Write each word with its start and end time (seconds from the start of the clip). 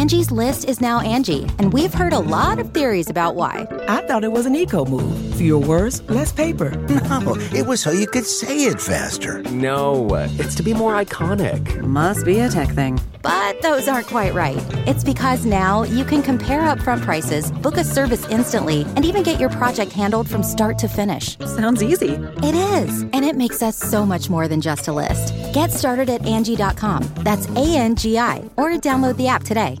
Angie's 0.00 0.30
list 0.30 0.64
is 0.64 0.80
now 0.80 0.98
Angi, 1.02 1.46
and 1.58 1.74
we've 1.74 1.92
heard 1.92 2.14
a 2.14 2.18
lot 2.18 2.58
of 2.58 2.72
theories 2.72 3.10
about 3.10 3.34
why. 3.34 3.68
I 3.86 4.00
thought 4.06 4.24
it 4.24 4.32
was 4.32 4.46
an 4.46 4.54
eco 4.56 4.86
move. 4.86 5.34
Fewer 5.34 5.58
words, 5.60 6.00
less 6.08 6.32
paper. 6.32 6.70
No, 7.10 7.36
it 7.52 7.66
was 7.66 7.80
so 7.82 7.90
you 7.90 8.06
could 8.06 8.24
say 8.24 8.64
it 8.64 8.80
faster. 8.80 9.42
No, 9.50 10.08
it's 10.38 10.54
to 10.54 10.62
be 10.62 10.72
more 10.72 10.94
iconic. 10.94 11.80
Must 11.82 12.24
be 12.24 12.38
a 12.38 12.48
tech 12.48 12.68
thing. 12.70 12.98
But 13.22 13.60
those 13.62 13.88
aren't 13.88 14.06
quite 14.06 14.34
right. 14.34 14.62
It's 14.86 15.04
because 15.04 15.44
now 15.44 15.82
you 15.82 16.04
can 16.04 16.22
compare 16.22 16.60
upfront 16.60 17.02
prices, 17.02 17.50
book 17.50 17.76
a 17.76 17.84
service 17.84 18.28
instantly, 18.28 18.82
and 18.96 19.04
even 19.04 19.22
get 19.22 19.40
your 19.40 19.50
project 19.50 19.92
handled 19.92 20.28
from 20.28 20.42
start 20.42 20.78
to 20.78 20.88
finish. 20.88 21.38
Sounds 21.38 21.82
easy. 21.82 22.14
It 22.42 22.54
is, 22.54 23.02
and 23.02 23.24
it 23.24 23.36
makes 23.36 23.62
us 23.62 23.76
so 23.76 24.04
much 24.04 24.30
more 24.30 24.48
than 24.48 24.60
just 24.60 24.88
a 24.88 24.92
list. 24.92 25.34
Get 25.54 25.70
started 25.70 26.10
at 26.10 26.22
Angi.com. 26.22 27.08
That's 27.18 27.48
A 27.50 27.76
N 27.76 27.96
G 27.96 28.18
I, 28.18 28.38
or 28.56 28.70
download 28.70 29.16
the 29.16 29.28
app 29.28 29.44
today. 29.44 29.78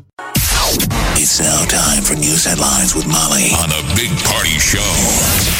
It's 1.22 1.38
now 1.38 1.66
time 1.66 2.02
for 2.02 2.14
news 2.14 2.46
headlines 2.46 2.94
with 2.94 3.06
Molly 3.06 3.50
on 3.60 3.68
the 3.68 3.92
Big 3.94 4.08
Party 4.24 4.56
Show 4.56 4.80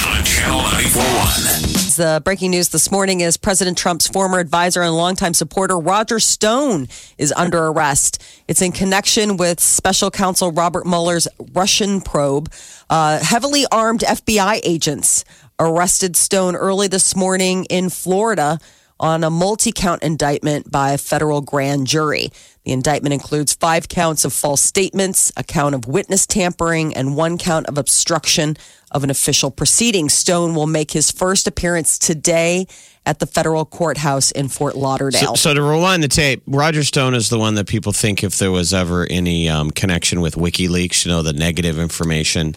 on 0.09 0.25
Channel 0.25 0.57
941. 0.57 1.97
The 1.99 2.23
breaking 2.25 2.53
news 2.53 2.71
this 2.71 2.91
morning 2.91 3.21
is 3.21 3.37
President 3.37 3.77
Trump's 3.77 4.09
former 4.09 4.39
advisor 4.39 4.81
and 4.81 4.97
longtime 4.97 5.35
supporter 5.35 5.77
Roger 5.79 6.19
Stone 6.19 6.89
is 7.19 7.31
under 7.33 7.67
arrest. 7.67 8.23
It's 8.49 8.63
in 8.63 8.73
connection 8.73 9.37
with 9.37 9.61
special 9.61 10.11
counsel 10.11 10.51
Robert 10.51 10.87
Mueller's 10.87 11.29
Russian 11.53 12.01
probe. 12.01 12.51
Uh, 12.89 13.19
heavily 13.19 13.67
armed 13.71 14.01
FBI 14.01 14.61
agents 14.65 15.27
arrested 15.59 16.17
Stone 16.17 16.57
early 16.57 16.89
this 16.89 17.15
morning 17.15 17.67
in 17.67 17.91
Florida 17.91 18.59
on 19.01 19.25
a 19.25 19.31
multi 19.31 19.73
count 19.73 20.03
indictment 20.03 20.71
by 20.71 20.93
a 20.93 20.99
federal 20.99 21.41
grand 21.41 21.87
jury. 21.87 22.31
The 22.65 22.73
indictment 22.73 23.15
includes 23.15 23.55
five 23.55 23.89
counts 23.89 24.25
of 24.25 24.33
false 24.33 24.61
statements, 24.61 25.33
a 25.37 25.43
count 25.43 25.75
of 25.75 25.87
witness 25.87 26.27
tampering, 26.27 26.95
and 26.95 27.17
one 27.17 27.39
count 27.39 27.67
of 27.67 27.79
obstruction 27.79 28.57
of 28.91 29.03
an 29.03 29.11
official 29.11 29.51
proceeding. 29.51 30.09
Stone 30.09 30.55
will 30.55 30.67
make 30.67 30.91
his 30.91 31.11
first 31.11 31.47
appearance 31.47 31.99
today 31.99 32.67
at 33.07 33.19
the 33.19 33.27
federal 33.27 33.65
courthouse 33.65 34.31
in 34.31 34.49
Fort 34.49 34.77
Lauderdale. 34.77 35.35
So, 35.37 35.51
so 35.51 35.55
to 35.55 35.63
rewind 35.63 36.03
the 36.03 36.09
tape, 36.09 36.43
Roger 36.47 36.85
Stone 36.85 37.15
is 37.15 37.31
the 37.31 37.39
one 37.39 37.55
that 37.55 37.67
people 37.67 37.93
think 37.93 38.23
if 38.23 38.39
there 38.39 38.51
was 38.51 38.75
ever 38.75 39.07
any 39.09 39.49
um, 39.49 39.71
connection 39.71 40.21
with 40.21 40.35
WikiLeaks, 40.35 41.07
you 41.07 41.13
know, 41.13 41.23
the 41.23 41.33
negative 41.33 41.79
information, 41.79 42.55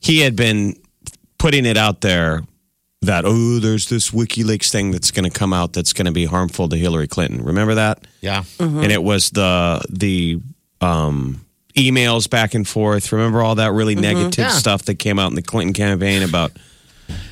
he 0.00 0.20
had 0.20 0.34
been 0.34 0.74
putting 1.38 1.64
it 1.64 1.76
out 1.76 2.00
there 2.00 2.42
that 3.06 3.24
oh, 3.26 3.58
there's 3.58 3.88
this 3.88 4.10
WikiLeaks 4.10 4.70
thing 4.70 4.90
that's 4.90 5.10
going 5.10 5.30
to 5.30 5.36
come 5.38 5.52
out 5.52 5.72
that's 5.72 5.92
going 5.92 6.06
to 6.06 6.12
be 6.12 6.24
harmful 6.26 6.68
to 6.68 6.76
Hillary 6.76 7.08
Clinton. 7.08 7.42
Remember 7.44 7.74
that? 7.76 8.06
Yeah. 8.20 8.44
And 8.58 8.90
it 8.92 9.02
was 9.02 9.30
the 9.30 9.82
the 9.88 10.40
um, 10.80 11.44
emails 11.76 12.28
back 12.28 12.54
and 12.54 12.66
forth. 12.66 13.12
Remember 13.12 13.42
all 13.42 13.56
that 13.56 13.72
really 13.72 13.94
negative 13.94 14.38
Yeah. 14.38 14.48
stuff 14.50 14.82
that 14.84 14.96
came 14.98 15.18
out 15.18 15.30
in 15.30 15.34
the 15.34 15.42
Clinton 15.42 15.72
campaign 15.72 16.22
about 16.22 16.52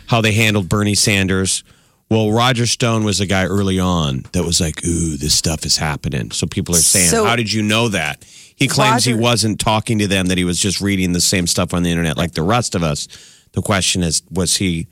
how 0.06 0.20
they 0.20 0.32
handled 0.32 0.68
Bernie 0.68 0.94
Sanders. 0.94 1.64
Well, 2.10 2.30
Roger 2.30 2.66
Stone 2.66 3.04
was 3.04 3.20
a 3.20 3.26
guy 3.26 3.44
early 3.46 3.80
on 3.80 4.26
that 4.32 4.44
was 4.44 4.60
like, 4.60 4.84
"Ooh, 4.84 5.16
this 5.16 5.34
stuff 5.34 5.64
is 5.64 5.78
happening." 5.78 6.30
So 6.30 6.46
people 6.46 6.74
are 6.74 6.78
saying, 6.78 7.08
So- 7.08 7.24
"How 7.24 7.36
did 7.36 7.50
you 7.50 7.62
know 7.62 7.88
that?" 7.88 8.22
He 8.54 8.68
claims 8.68 9.04
he 9.04 9.14
wasn't 9.14 9.58
talking 9.58 9.98
to 9.98 10.06
them; 10.06 10.26
that 10.26 10.36
he 10.36 10.44
was 10.44 10.58
just 10.58 10.80
reading 10.82 11.12
the 11.12 11.22
same 11.22 11.46
stuff 11.46 11.72
on 11.72 11.82
the 11.82 11.90
internet 11.90 12.18
like 12.18 12.32
the 12.32 12.42
rest 12.42 12.74
of 12.74 12.82
us. 12.82 13.08
The 13.52 13.62
question 13.62 14.02
is, 14.02 14.22
was 14.30 14.56
he 14.56 14.86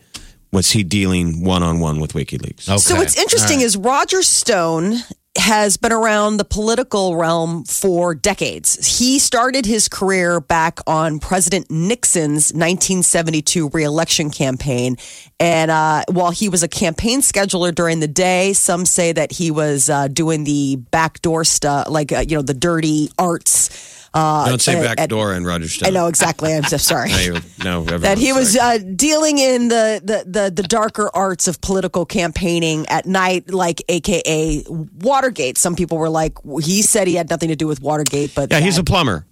was 0.53 0.71
he 0.73 0.83
dealing 0.83 1.45
one 1.45 1.63
on 1.63 1.81
one 1.81 2.01
with 2.01 2.13
WikiLeaks? 2.13 2.69
Okay. 2.69 2.79
So 2.79 2.97
what's 2.97 3.19
interesting 3.19 3.61
is 3.61 3.77
Roger 3.77 4.23
Stone 4.23 4.97
has 5.37 5.77
been 5.77 5.93
around 5.93 6.39
the 6.39 6.45
political 6.45 7.17
realm 7.17 7.65
for 7.65 8.15
decades. 8.15 8.99
He 8.99 9.19
started 9.21 9.65
his 9.65 9.89
career 9.89 10.41
back 10.41 10.81
on 10.89 11.21
President 11.21 11.71
Nixon's 11.71 12.53
1972 12.53 13.71
reelection 13.71 14.31
campaign. 14.31 14.97
And 15.39 15.71
uh, 15.71 16.03
while 16.11 16.33
he 16.33 16.49
was 16.49 16.65
a 16.65 16.69
campaign 16.69 17.21
scheduler 17.21 17.73
during 17.73 18.01
the 18.01 18.09
day, 18.09 18.53
some 18.55 18.85
say 18.85 19.13
that 19.13 19.31
he 19.31 19.53
was 19.53 19.89
uh, 19.89 20.09
doing 20.09 20.45
the 20.45 20.77
backdoor 20.91 21.45
stuff, 21.45 21.89
like, 21.89 22.11
uh, 22.11 22.25
you 22.27 22.37
know, 22.37 22.43
the 22.43 22.55
dirty 22.55 23.11
arts. 23.17 24.00
Uh, 24.13 24.49
Don't 24.49 24.61
say 24.61 24.77
at- 24.77 24.83
back 24.83 25.01
at- 25.01 25.09
door 25.09 25.33
and 25.33 25.47
Roger 25.47 25.69
Stone. 25.69 25.87
I 25.89 25.91
know 25.91 26.07
exactly. 26.09 26.53
I'm 26.53 26.65
so 26.65 26.77
sorry. 26.79 27.11
Now 27.13 27.19
you- 27.21 27.41
now 27.63 27.81
that 27.99 28.19
he 28.19 28.33
was 28.33 28.57
uh, 28.57 28.79
dealing 28.79 29.39
in 29.39 29.69
the, 29.69 30.01
the, 30.03 30.25
the, 30.27 30.51
the 30.51 30.63
darker 30.65 31.11
arts 31.15 31.47
of 31.47 31.61
political 31.61 32.05
campaigning 32.07 32.87
at 32.89 33.07
night, 33.07 33.51
like 33.53 33.83
AKA 33.89 34.65
Watergate. 34.69 35.59
Some 35.59 35.77
people 35.77 35.97
were 35.99 36.09
like, 36.09 36.39
he 36.63 36.83
said 36.83 37.07
he 37.07 37.15
had 37.15 37.31
nothing 37.31 37.49
to 37.51 37.57
do 37.57 37.67
with 37.67 37.81
Watergate, 37.81 38.35
but 38.35 38.51
Yeah, 38.51 38.61
he's 38.61 38.79
a 38.79 38.85
plumber. 38.85 39.27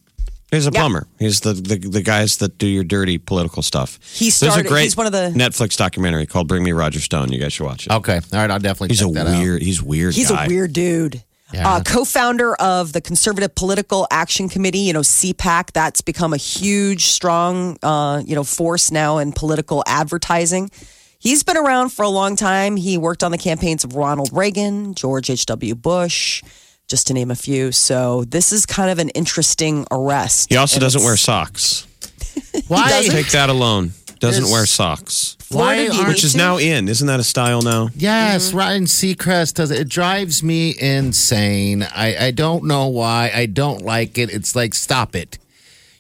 He's 0.51 0.67
a 0.67 0.71
Yeah. 0.73 0.81
plumber. 0.81 1.07
He's 1.19 1.41
the, 1.41 1.53
the 1.53 1.77
the 1.77 2.01
guys 2.01 2.39
that 2.39 2.57
do 2.57 2.67
your 2.67 2.83
dirty 2.83 3.19
political 3.19 3.63
stuff. 3.63 3.99
He 4.15 4.31
There's 4.31 4.57
a 4.57 4.63
great 4.63 4.85
he's 4.85 4.97
one 4.97 5.05
of 5.05 5.13
the- 5.13 5.31
Netflix 5.35 5.77
documentary 5.77 6.25
called 6.25 6.49
"Bring 6.49 6.63
Me 6.63 6.73
Roger 6.73 7.01
Stone." 7.01 7.33
You 7.33 7.39
guys 7.39 7.53
should 7.53 7.67
watch 7.67 7.85
it. 7.87 7.93
Okay. 7.93 8.15
All 8.15 8.39
right. 8.39 8.51
I'll 8.51 8.59
definitely 8.59 8.89
he's 8.89 9.01
check 9.01 9.11
a 9.11 9.13
that 9.13 9.27
out. 9.27 9.39
weird. 9.43 9.61
He's 9.61 9.83
weird. 9.83 10.15
He's 10.15 10.31
guy. 10.31 10.47
a 10.47 10.49
weird 10.49 10.73
dude. 10.73 11.23
Yeah. 11.53 11.67
Uh, 11.67 11.83
co-founder 11.83 12.55
of 12.57 12.93
the 12.93 13.01
Conservative 13.01 13.55
Political 13.55 14.07
Action 14.11 14.49
Committee, 14.51 14.81
you 14.81 14.93
know 14.93 15.01
CPAC. 15.01 15.73
That's 15.73 16.03
become 16.03 16.35
a 16.35 16.37
huge, 16.37 17.07
strong, 17.07 17.79
uh, 17.83 18.23
you 18.25 18.35
know, 18.35 18.45
force 18.45 18.91
now 18.91 19.19
in 19.19 19.33
political 19.33 19.83
advertising. 19.87 20.71
He's 21.19 21.43
been 21.43 21.57
around 21.57 21.89
for 21.91 22.05
a 22.05 22.09
long 22.09 22.37
time. 22.37 22.77
He 22.77 22.97
worked 22.97 23.25
on 23.25 23.33
the 23.33 23.39
campaigns 23.39 23.83
of 23.83 23.97
Ronald 23.97 24.31
Reagan, 24.33 24.95
George 24.95 25.31
H.W. 25.31 25.75
Bush, 25.75 26.43
just 26.87 27.09
to 27.09 27.15
name 27.15 27.31
a 27.31 27.35
few. 27.35 27.73
So 27.73 28.25
this 28.25 28.53
is 28.53 28.67
kind 28.67 28.91
of 28.91 28.99
an 28.99 29.09
interesting 29.11 29.85
arrest. 29.91 30.51
He 30.51 30.57
also 30.57 30.79
doesn't 30.79 31.03
wear 31.03 31.17
socks. 31.17 31.87
Why? 32.69 33.07
Take 33.09 33.31
that 33.31 33.51
alone. 33.51 33.93
Doesn't 34.21 34.51
wear 34.51 34.67
socks, 34.67 35.37
Why 35.51 35.77
Florida, 35.77 35.95
aren't 35.95 36.09
which 36.09 36.25
is 36.25 36.35
now 36.35 36.59
in. 36.59 36.89
Isn't 36.89 37.07
that 37.07 37.21
a 37.21 37.25
style 37.25 37.63
now? 37.63 37.89
Yes, 37.95 38.49
mm-hmm. 38.49 38.59
Ryan 38.59 38.85
Seacrest 38.85 39.55
does 39.55 39.71
it. 39.71 39.81
It 39.81 39.89
drives 39.89 40.43
me 40.43 40.75
insane. 40.79 41.83
I, 41.83 42.27
I 42.27 42.31
don't 42.33 42.65
know 42.65 42.89
why. 42.89 43.31
I 43.35 43.47
don't 43.47 43.83
like 43.83 44.19
it. 44.19 44.31
It's 44.33 44.55
like, 44.57 44.75
stop 44.75 45.15
it. 45.15 45.39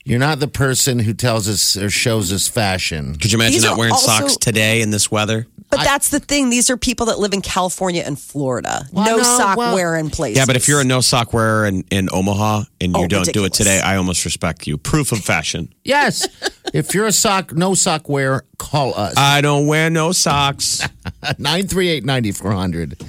You're 0.04 0.18
not 0.18 0.40
the 0.40 0.48
person 0.48 1.00
who 1.00 1.12
tells 1.12 1.48
us 1.48 1.76
or 1.76 1.90
shows 1.90 2.32
us 2.32 2.48
fashion. 2.48 3.14
Could 3.16 3.30
you 3.30 3.38
imagine 3.38 3.52
These 3.54 3.64
not 3.64 3.74
are 3.74 3.78
wearing 3.78 3.92
also- 3.92 4.06
socks 4.06 4.36
today 4.36 4.80
in 4.80 4.90
this 4.90 5.10
weather? 5.10 5.46
But 5.70 5.84
that's 5.84 6.08
the 6.08 6.18
thing. 6.20 6.48
These 6.50 6.70
are 6.70 6.76
people 6.76 7.06
that 7.06 7.18
live 7.18 7.32
in 7.34 7.42
California 7.42 8.02
and 8.04 8.18
Florida. 8.18 8.86
Well, 8.92 9.04
no, 9.04 9.16
no, 9.18 9.22
sock 9.22 9.56
well- 9.58 9.74
wearing 9.74 10.08
place. 10.10 10.36
Yeah, 10.36 10.46
but 10.46 10.56
if 10.56 10.66
you're 10.68 10.80
a 10.80 10.84
no 10.84 11.00
sock 11.00 11.32
wearer 11.34 11.66
in, 11.66 11.84
in 11.90 12.08
Omaha 12.12 12.62
and 12.80 12.96
you 12.96 13.04
Oh, 13.04 13.06
don't 13.06 13.32
do 13.32 13.44
it 13.44 13.52
today, 13.52 13.78
I 13.80 13.96
almost 13.96 14.24
respect 14.24 14.66
you. 14.66 14.78
Proof 14.78 15.12
of 15.12 15.18
fashion. 15.20 15.72
Yes. 15.84 16.28
if 16.74 16.94
you're 16.94 17.06
a 17.06 17.12
sock, 17.12 17.52
no 17.54 17.72
sock 17.74 18.10
wearer, 18.10 18.44
call 18.58 18.94
us. 18.94 19.14
I 19.16 19.40
don't 19.40 19.66
wear 19.66 19.88
no 19.88 20.12
socks. 20.12 20.86
938 21.38 22.04
9400. 22.04 23.00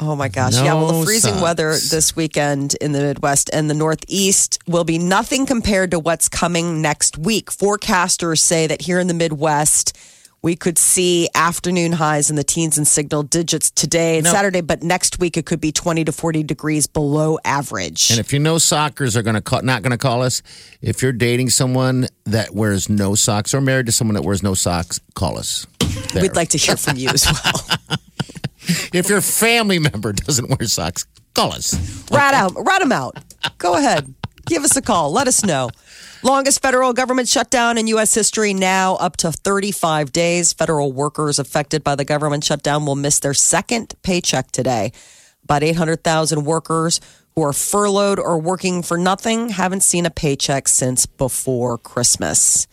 Oh 0.00 0.16
my 0.16 0.28
gosh. 0.28 0.54
yeah. 0.54 0.74
Well, 0.74 0.98
the 1.00 1.04
freezing 1.06 1.34
socks. 1.34 1.42
weather 1.42 1.70
this 1.70 2.16
weekend 2.16 2.74
in 2.80 2.90
the 2.90 2.98
Midwest 3.00 3.48
and 3.52 3.70
the 3.70 3.74
Northeast 3.74 4.58
will 4.66 4.82
be 4.82 4.98
nothing 4.98 5.46
compared 5.46 5.92
to 5.92 6.00
what's 6.00 6.28
coming 6.28 6.82
next 6.82 7.16
week. 7.16 7.50
Forecasters 7.50 8.40
say 8.40 8.66
that 8.66 8.82
here 8.82 8.98
in 8.98 9.06
the 9.06 9.14
Midwest, 9.14 9.96
we 10.44 10.54
could 10.54 10.76
see 10.76 11.26
afternoon 11.34 11.92
highs 11.92 12.28
in 12.28 12.36
the 12.36 12.44
teens 12.44 12.76
and 12.76 12.86
signal 12.86 13.22
digits 13.22 13.70
today 13.70 14.18
and 14.18 14.24
No. 14.24 14.30
Saturday, 14.30 14.60
but 14.60 14.82
next 14.82 15.18
week 15.18 15.38
it 15.38 15.46
could 15.46 15.58
be 15.58 15.72
20 15.72 16.04
to 16.04 16.12
40 16.12 16.42
degrees 16.42 16.86
below 16.86 17.38
average. 17.46 18.10
And 18.10 18.20
if 18.20 18.30
you 18.30 18.38
know 18.38 18.56
sockers 18.56 19.16
are 19.16 19.22
going 19.22 19.36
to 19.36 19.40
call, 19.40 19.62
not 19.62 19.80
going 19.80 19.92
to 19.92 19.96
call 19.98 20.20
us, 20.20 20.42
if 20.82 21.00
you're 21.00 21.12
dating 21.12 21.48
someone 21.48 22.08
that 22.26 22.54
wears 22.54 22.90
no 22.90 23.14
socks 23.14 23.54
or 23.54 23.62
married 23.62 23.86
to 23.86 23.92
someone 23.92 24.16
that 24.16 24.22
wears 24.22 24.42
no 24.42 24.52
socks, 24.52 25.00
call 25.14 25.38
us. 25.38 25.66
There. 26.12 26.20
We'd 26.20 26.36
like 26.36 26.50
to 26.50 26.58
hear 26.58 26.76
from 26.76 26.98
you 26.98 27.08
as 27.08 27.24
well. 27.24 27.78
if 28.92 29.08
your 29.08 29.22
family 29.22 29.78
member 29.78 30.12
doesn't 30.12 30.50
wear 30.50 30.68
socks, 30.68 31.06
call 31.32 31.52
us. 31.52 31.72
rat 32.10 32.34
out, 32.34 32.52
rat 32.54 32.82
them 32.82 32.92
out. 32.92 33.16
Go 33.56 33.78
ahead, 33.78 34.12
give 34.44 34.62
us 34.62 34.76
a 34.76 34.82
call. 34.82 35.10
Let 35.10 35.26
us 35.26 35.42
know. 35.42 35.70
Longest 36.24 36.62
federal 36.62 36.94
government 36.94 37.28
shutdown 37.28 37.76
in 37.76 37.86
U.S. 37.88 38.14
history 38.14 38.54
now 38.54 38.94
up 38.94 39.18
to 39.18 39.30
35 39.30 40.10
days. 40.10 40.54
Federal 40.54 40.90
workers 40.90 41.38
affected 41.38 41.84
by 41.84 41.96
the 41.96 42.04
government 42.06 42.44
shutdown 42.44 42.86
will 42.86 42.96
miss 42.96 43.18
their 43.18 43.34
second 43.34 43.92
paycheck 44.02 44.50
today. 44.50 44.92
About 45.42 45.62
800,000 45.62 46.46
workers 46.46 47.02
who 47.34 47.42
are 47.42 47.52
furloughed 47.52 48.18
or 48.18 48.38
working 48.38 48.82
for 48.82 48.96
nothing 48.96 49.50
haven't 49.50 49.82
seen 49.82 50.06
a 50.06 50.10
paycheck 50.10 50.66
since 50.66 51.04
before 51.04 51.76
Christmas. 51.76 52.68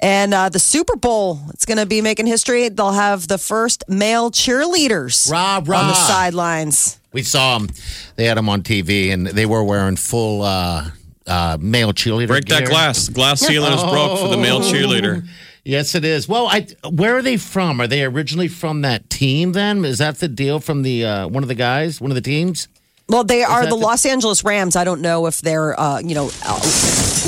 And 0.00 0.32
uh, 0.32 0.48
the 0.48 0.58
Super 0.58 0.96
Bowl, 0.96 1.40
it's 1.50 1.66
going 1.66 1.76
to 1.76 1.84
be 1.84 2.00
making 2.00 2.24
history. 2.24 2.70
They'll 2.70 2.92
have 2.92 3.28
the 3.28 3.36
first 3.36 3.84
male 3.86 4.30
cheerleaders 4.30 5.30
Rah, 5.30 5.60
rah. 5.62 5.80
on 5.80 5.88
the 5.88 5.94
sidelines. 5.94 6.98
We 7.12 7.22
saw 7.22 7.58
them. 7.58 7.68
They 8.16 8.24
had 8.24 8.38
them 8.38 8.48
on 8.48 8.62
TV, 8.62 9.12
and 9.12 9.26
they 9.26 9.44
were 9.44 9.62
wearing 9.62 9.96
full 9.96 10.40
uh, 10.40 10.88
uh, 11.26 11.56
male 11.60 11.92
cheerleader. 11.92 12.28
Break 12.28 12.46
that 12.46 12.66
glass. 12.66 13.08
Glass 13.08 13.40
ceiling 13.40 13.72
is 13.72 13.82
broke 13.90 14.18
for 14.18 14.28
the 14.28 14.36
male 14.36 14.60
cheerleader. 14.60 15.26
Yes, 15.64 15.94
it 15.94 16.04
is. 16.04 16.28
Well, 16.28 16.46
I, 16.46 16.66
where 16.90 17.16
are 17.16 17.22
they 17.22 17.38
from? 17.38 17.80
Are 17.80 17.86
they 17.86 18.04
originally 18.04 18.48
from 18.48 18.82
that 18.82 19.08
team? 19.08 19.52
Then 19.52 19.84
is 19.84 19.98
that 19.98 20.18
the 20.18 20.28
deal 20.28 20.60
from 20.60 20.82
the 20.82 21.04
uh, 21.06 21.28
one 21.28 21.42
of 21.42 21.48
the 21.48 21.54
guys, 21.54 22.00
one 22.00 22.10
of 22.10 22.14
the 22.16 22.20
teams? 22.20 22.68
Well, 23.08 23.24
they 23.24 23.42
are 23.42 23.62
the 23.64 23.70
the- 23.70 23.74
Los 23.76 24.04
Angeles 24.06 24.44
Rams. 24.44 24.76
I 24.76 24.84
don't 24.84 25.00
know 25.00 25.26
if 25.26 25.40
they're, 25.40 25.78
uh, 25.78 26.00
you 26.00 26.14
know, 26.14 26.30
uh, 26.44 26.60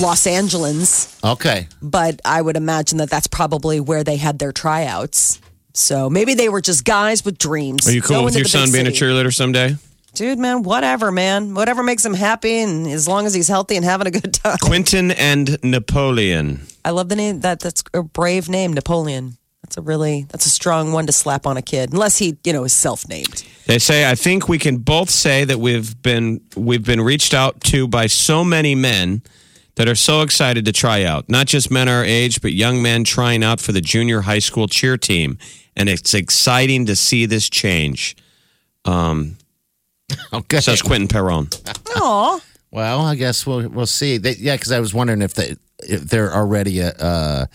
Los 0.01 0.27
Angeles. 0.27 1.19
Okay. 1.25 1.69
but 1.83 2.21
I 2.25 2.41
would 2.41 2.57
imagine 2.57 2.99
that 2.99 3.11
that's 3.11 3.27
probably 3.27 3.81
where 3.81 4.05
they 4.05 4.17
had 4.17 4.39
their 4.39 4.53
tryouts. 4.53 5.41
So 5.75 6.09
maybe 6.09 6.33
they 6.35 6.49
were 6.49 6.63
just 6.63 6.85
guys 6.85 7.25
with 7.25 7.37
dreams. 7.37 7.87
Are 7.87 7.93
you 7.93 8.01
cool 8.01 8.25
with 8.25 8.37
your 8.37 8.47
son 8.47 8.69
big 8.69 8.73
being 8.73 8.87
a 8.87 8.91
cheerleader 8.91 9.35
someday? 9.35 9.77
Dude, 10.17 10.39
man, 10.39 10.63
whatever, 10.63 11.13
man. 11.13 11.55
Whatever 11.55 11.83
makes 11.83 12.03
him 12.03 12.15
happy, 12.15 12.61
and 12.61 12.87
as 12.87 13.07
long 13.07 13.27
as 13.27 13.35
he's 13.35 13.49
healthy 13.49 13.77
and 13.77 13.85
having 13.85 14.07
a 14.07 14.11
good 14.11 14.33
time. 14.43 14.57
Quinton 14.63 15.11
and 15.11 15.63
Napoleon. 15.63 16.63
I 16.87 16.91
love 16.91 17.11
the 17.11 17.17
name. 17.17 17.41
That 17.41 17.61
that's 17.61 17.85
a 17.93 18.03
brave 18.03 18.49
name, 18.49 18.73
Napoleon. 18.73 19.37
That's 19.63 19.77
a 19.77 19.83
really 19.83 20.25
that's 20.31 20.47
a 20.47 20.51
strong 20.51 20.93
one 20.93 21.07
to 21.07 21.13
slap 21.13 21.47
on 21.47 21.59
a 21.59 21.63
kid, 21.63 21.93
unless 21.93 22.17
he, 22.17 22.39
you 22.45 22.55
know, 22.55 22.65
is 22.65 22.73
self-named. 22.73 23.45
They 23.67 23.79
say 23.79 24.11
I 24.11 24.15
think 24.15 24.49
we 24.49 24.59
can 24.59 24.79
both 24.79 25.11
say 25.11 25.45
that 25.45 25.61
we've 25.61 26.01
been 26.01 26.41
we've 26.57 26.85
been 26.85 27.03
reached 27.03 27.35
out 27.35 27.61
to 27.65 27.87
by 27.87 28.07
so 28.07 28.43
many 28.43 28.75
men 28.75 29.21
that 29.75 29.87
are 29.87 29.95
so 29.95 30.23
excited 30.23 30.65
to 30.65 30.73
try 30.73 31.05
out. 31.05 31.29
Not 31.29 31.47
just 31.47 31.71
men 31.71 31.89
our 31.89 32.03
age, 32.03 32.41
but 32.41 32.55
young 32.55 32.81
men 32.81 33.05
trying 33.05 33.45
out 33.45 33.61
for 33.61 33.73
the 33.73 33.83
junior 33.83 34.23
high 34.23 34.39
school 34.39 34.67
cheer 34.67 34.97
team. 34.97 35.37
And 35.77 35.91
it's 35.91 36.15
exciting 36.15 36.87
to 36.87 36.97
see 36.97 37.27
this 37.27 37.51
change, 37.51 38.17
um, 38.87 39.37
Okay. 40.33 40.61
says 40.61 40.83
Quinton 40.83 41.09
Peron. 41.09 41.49
Oh. 41.99 42.41
Well, 42.73 43.01
I 43.01 43.15
guess 43.15 43.47
we'll 43.47 43.69
we'll 43.71 43.87
see. 43.87 44.19
They, 44.19 44.33
yeah, 44.35 44.55
because 44.57 44.71
I 44.71 44.81
was 44.81 44.93
wondering 44.93 45.23
if 45.23 45.33
they 45.35 45.55
if 45.85 46.03
they're 46.03 46.35
already 46.35 46.83
uh, 46.83 47.47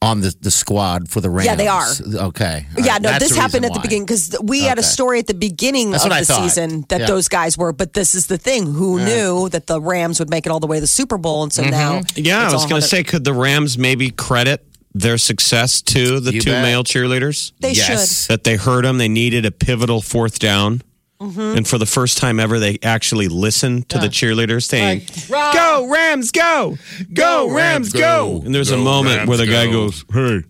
on 0.00 0.20
the, 0.20 0.32
the 0.40 0.52
squad 0.52 1.08
for 1.08 1.20
the 1.20 1.28
Rams. 1.30 1.46
Yeah, 1.46 1.56
they 1.56 1.66
are. 1.66 1.86
Okay. 2.28 2.66
All 2.78 2.84
Yeah, 2.84 2.92
right. 2.92 3.02
no, 3.02 3.10
That's 3.10 3.28
this 3.30 3.36
happened 3.36 3.64
at 3.64 3.72
the 3.72 3.78
why. 3.78 3.82
beginning 3.82 4.04
because 4.04 4.36
we 4.40 4.62
had 4.62 4.78
a 4.78 4.82
story 4.84 5.18
at 5.18 5.26
the 5.26 5.34
beginning 5.34 5.90
That's 5.90 6.04
of 6.04 6.10
the 6.10 6.22
season 6.24 6.84
that 6.90 7.00
Yeah. 7.00 7.06
those 7.06 7.26
guys 7.28 7.58
were. 7.58 7.72
But 7.72 7.94
this 7.94 8.14
is 8.14 8.28
the 8.28 8.38
thing: 8.38 8.66
who 8.72 9.04
knew 9.04 9.48
that 9.48 9.66
the 9.66 9.80
Rams 9.80 10.20
would 10.20 10.30
make 10.30 10.46
it 10.46 10.52
all 10.52 10.60
the 10.60 10.68
way 10.68 10.76
to 10.76 10.80
the 10.82 10.86
Super 10.86 11.18
Bowl? 11.18 11.42
And 11.42 11.52
so 11.52 11.62
Mm-hmm. 11.62 11.70
now, 11.72 12.00
Yeah, 12.14 12.48
I 12.48 12.52
was 12.52 12.66
going 12.66 12.80
to 12.80 12.86
say, 12.86 13.02
could 13.02 13.24
the 13.24 13.32
Rams 13.34 13.76
maybe 13.78 14.10
credit 14.10 14.64
their 14.94 15.18
success 15.18 15.82
to 15.82 16.20
the 16.20 16.34
You 16.34 16.40
two 16.40 16.50
bet. 16.52 16.62
male 16.62 16.84
cheerleaders? 16.84 17.52
they 17.58 17.72
yes. 17.72 18.28
That 18.28 18.44
they 18.44 18.54
heard 18.56 18.84
them, 18.84 18.98
they 18.98 19.08
needed 19.08 19.44
a 19.44 19.50
pivotal 19.50 20.00
fourth 20.02 20.38
down. 20.38 20.82
Mm-hmm. 21.20 21.56
And 21.58 21.66
for 21.66 21.78
the 21.78 21.86
first 21.86 22.18
time 22.18 22.38
ever, 22.38 22.58
they 22.60 22.78
actually 22.82 23.26
listened 23.28 23.88
to 23.88 23.98
the 23.98 24.06
cheerleaders 24.06 24.64
saying, 24.68 25.02
Like, 25.28 25.52
Go, 25.54 25.88
Rams, 25.90 26.30
go! 26.30 26.78
Go, 27.12 27.50
Rams, 27.50 27.92
go! 27.92 28.40
And 28.44 28.54
there's 28.54 28.70
a 28.70 28.76
Go, 28.76 28.84
moment 28.84 29.28
where 29.28 29.36
the 29.36 29.44
Rams, 29.46 29.52
guy 29.54 29.66
go. 29.66 29.72
goes, 29.72 30.04
Hey, 30.12 30.48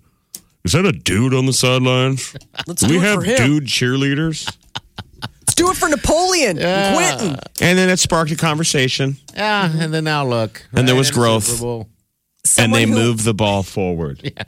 is 0.64 0.72
that 0.72 0.84
a 0.84 0.92
dude 0.92 1.32
on 1.32 1.46
the 1.46 1.52
sidelines? 1.54 2.36
Let's 2.66 2.82
Do 2.82 2.88
we 2.88 2.94
do 2.94 2.98
it 2.98 3.06
have 3.06 3.18
for 3.20 3.24
him. 3.24 3.36
dude 3.38 3.64
cheerleaders? 3.64 4.54
Let's 5.22 5.54
do 5.54 5.70
it 5.70 5.76
for 5.78 5.88
Napoleon, 5.88 6.58
and 6.58 6.96
Quinton. 6.96 7.38
And 7.62 7.78
then 7.78 7.88
it 7.88 7.96
sparked 7.98 8.30
a 8.30 8.36
conversation, 8.36 9.16
Yeah, 9.34 9.70
and 9.74 9.92
then 9.94 10.04
now 10.04 10.26
look. 10.26 10.66
And 10.74 10.86
there 10.86 10.94
right 10.94 10.98
was 10.98 11.08
in 11.08 11.14
the 11.14 11.18
growth. 11.20 11.86
And 12.58 12.74
they 12.74 12.84
who- 12.84 12.94
moved 12.94 13.24
the 13.24 13.34
ball 13.34 13.62
forward. 13.62 14.32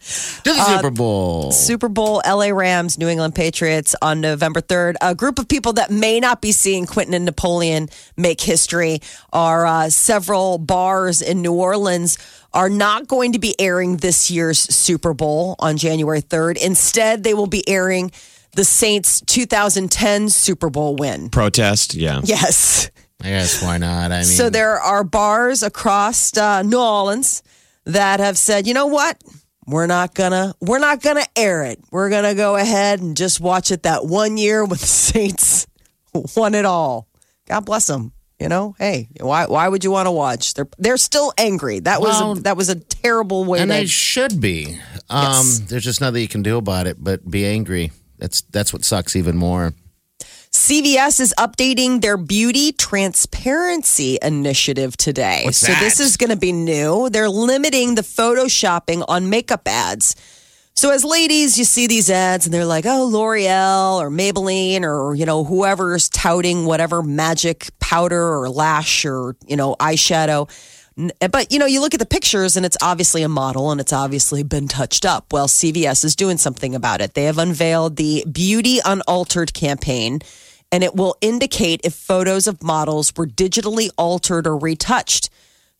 To 0.00 0.54
the 0.54 0.76
Super 0.76 0.90
Bowl. 0.90 1.52
Super 1.52 1.88
Bowl, 1.90 2.22
LA 2.26 2.48
Rams, 2.48 2.96
New 2.96 3.06
England 3.06 3.34
Patriots 3.34 3.94
on 4.00 4.22
November 4.22 4.62
3rd. 4.62 4.94
A 5.02 5.14
group 5.14 5.38
of 5.38 5.46
people 5.46 5.74
that 5.74 5.90
may 5.90 6.20
not 6.20 6.40
be 6.40 6.52
seeing 6.52 6.86
Quinton 6.86 7.12
and 7.12 7.26
Napoleon 7.26 7.90
make 8.16 8.40
history 8.40 9.00
are 9.30 9.66
uh, 9.66 9.90
several 9.90 10.56
bars 10.56 11.20
in 11.20 11.42
New 11.42 11.52
Orleans 11.52 12.16
are 12.54 12.70
not 12.70 13.08
going 13.08 13.32
to 13.32 13.38
be 13.38 13.54
airing 13.60 13.98
this 13.98 14.30
year's 14.30 14.58
Super 14.58 15.12
Bowl 15.12 15.54
on 15.58 15.76
January 15.76 16.22
3rd. 16.22 16.56
Instead, 16.56 17.22
they 17.22 17.34
will 17.34 17.46
be 17.46 17.68
airing 17.68 18.10
the 18.52 18.64
Saints 18.64 19.20
2010 19.20 20.30
Super 20.30 20.70
Bowl 20.70 20.96
win. 20.96 21.28
Protest, 21.28 21.94
yeah. 21.94 22.22
Yes. 22.24 22.90
I 23.22 23.28
guess 23.28 23.62
why 23.62 23.78
not? 23.78 24.12
I 24.12 24.18
mean, 24.18 24.24
So 24.24 24.50
there 24.50 24.78
are 24.80 25.04
bars 25.04 25.62
across 25.62 26.36
uh, 26.36 26.62
New 26.62 26.78
Orleans 26.80 27.42
that 27.84 28.20
have 28.20 28.38
said, 28.38 28.66
you 28.66 28.74
know 28.74 28.86
what? 28.86 29.22
We're 29.66 29.86
not 29.86 30.14
gonna 30.14 30.54
we're 30.60 30.78
not 30.80 31.00
gonna 31.02 31.24
air 31.36 31.62
it. 31.64 31.78
We're 31.92 32.10
gonna 32.10 32.34
go 32.34 32.56
ahead 32.56 33.00
and 33.00 33.16
just 33.16 33.40
watch 33.40 33.70
it 33.70 33.84
that 33.84 34.04
one 34.06 34.36
year 34.36 34.62
when 34.64 34.70
the 34.78 34.86
Saints 34.86 35.66
won 36.36 36.54
it 36.54 36.64
all. 36.64 37.06
God 37.46 37.60
bless 37.66 37.86
them. 37.86 38.12
You 38.40 38.48
know, 38.48 38.74
hey, 38.78 39.08
why 39.20 39.44
why 39.46 39.68
would 39.68 39.84
you 39.84 39.90
want 39.90 40.06
to 40.06 40.10
watch? 40.12 40.54
They're 40.54 40.68
they're 40.78 40.96
still 40.96 41.32
angry. 41.36 41.80
That 41.80 42.00
was 42.00 42.18
Well, 42.20 42.32
a, 42.32 42.40
that 42.40 42.56
was 42.56 42.70
a 42.70 42.74
terrible 42.76 43.44
way. 43.44 43.60
and 43.60 43.70
to, 43.70 43.76
they 43.76 43.86
should 43.86 44.40
be. 44.40 44.78
Um, 45.10 45.24
Yes. 45.24 45.58
There's 45.68 45.84
just 45.84 46.00
nothing 46.00 46.22
you 46.22 46.28
can 46.28 46.42
do 46.42 46.56
about 46.56 46.86
it, 46.86 46.96
but 46.98 47.30
be 47.30 47.44
angry. 47.46 47.92
That's 48.18 48.40
that's 48.50 48.72
what 48.72 48.82
sucks 48.84 49.14
even 49.14 49.36
more. 49.36 49.74
CVS 50.52 51.20
is 51.20 51.32
updating 51.38 52.00
their 52.00 52.16
beauty 52.16 52.72
transparency 52.72 54.18
initiative 54.20 54.96
today. 54.96 55.42
What's 55.44 55.58
so 55.58 55.72
this 55.74 56.00
is 56.00 56.16
going 56.16 56.30
to 56.30 56.36
be 56.36 56.50
new. 56.52 57.08
They're 57.08 57.28
limiting 57.28 57.94
the 57.94 58.02
photoshopping 58.02 59.04
on 59.06 59.30
makeup 59.30 59.62
ads. 59.66 60.16
So 60.74 60.90
as 60.90 61.04
ladies, 61.04 61.56
you 61.56 61.64
see 61.64 61.86
these 61.86 62.10
ads 62.10 62.46
and 62.46 62.54
they're 62.54 62.64
like, 62.64 62.84
"Oh, 62.84 63.04
L'Oreal 63.04 64.00
or 64.00 64.10
Maybelline 64.10 64.82
or 64.82 65.14
you 65.14 65.24
know 65.24 65.44
whoever's 65.44 66.08
touting 66.08 66.66
whatever 66.66 67.00
magic 67.02 67.68
powder 67.78 68.20
or 68.20 68.48
lash 68.48 69.04
or 69.04 69.36
you 69.46 69.56
know 69.56 69.76
eyeshadow." 69.78 70.48
N- 71.00 71.30
But 71.30 71.50
you 71.50 71.58
know, 71.58 71.66
you 71.66 71.80
look 71.80 71.94
at 71.94 72.00
the 72.00 72.06
pictures 72.06 72.56
and 72.56 72.66
it's 72.66 72.76
obviously 72.82 73.22
a 73.22 73.28
model 73.28 73.70
and 73.70 73.80
it's 73.80 73.92
obviously 73.92 74.42
been 74.42 74.68
touched 74.68 75.04
up. 75.06 75.32
Well, 75.32 75.48
CVS 75.48 76.04
is 76.04 76.14
doing 76.14 76.36
something 76.36 76.74
about 76.74 77.00
it. 77.00 77.14
They 77.14 77.24
have 77.24 77.38
unveiled 77.38 77.96
the 77.96 78.24
Beauty 78.30 78.80
Unaltered 78.84 79.54
campaign 79.54 80.20
and 80.72 80.84
it 80.84 80.94
will 80.94 81.16
indicate 81.20 81.80
if 81.84 81.94
photos 81.94 82.46
of 82.46 82.62
models 82.62 83.12
were 83.16 83.26
digitally 83.26 83.88
altered 83.96 84.46
or 84.46 84.56
retouched. 84.56 85.30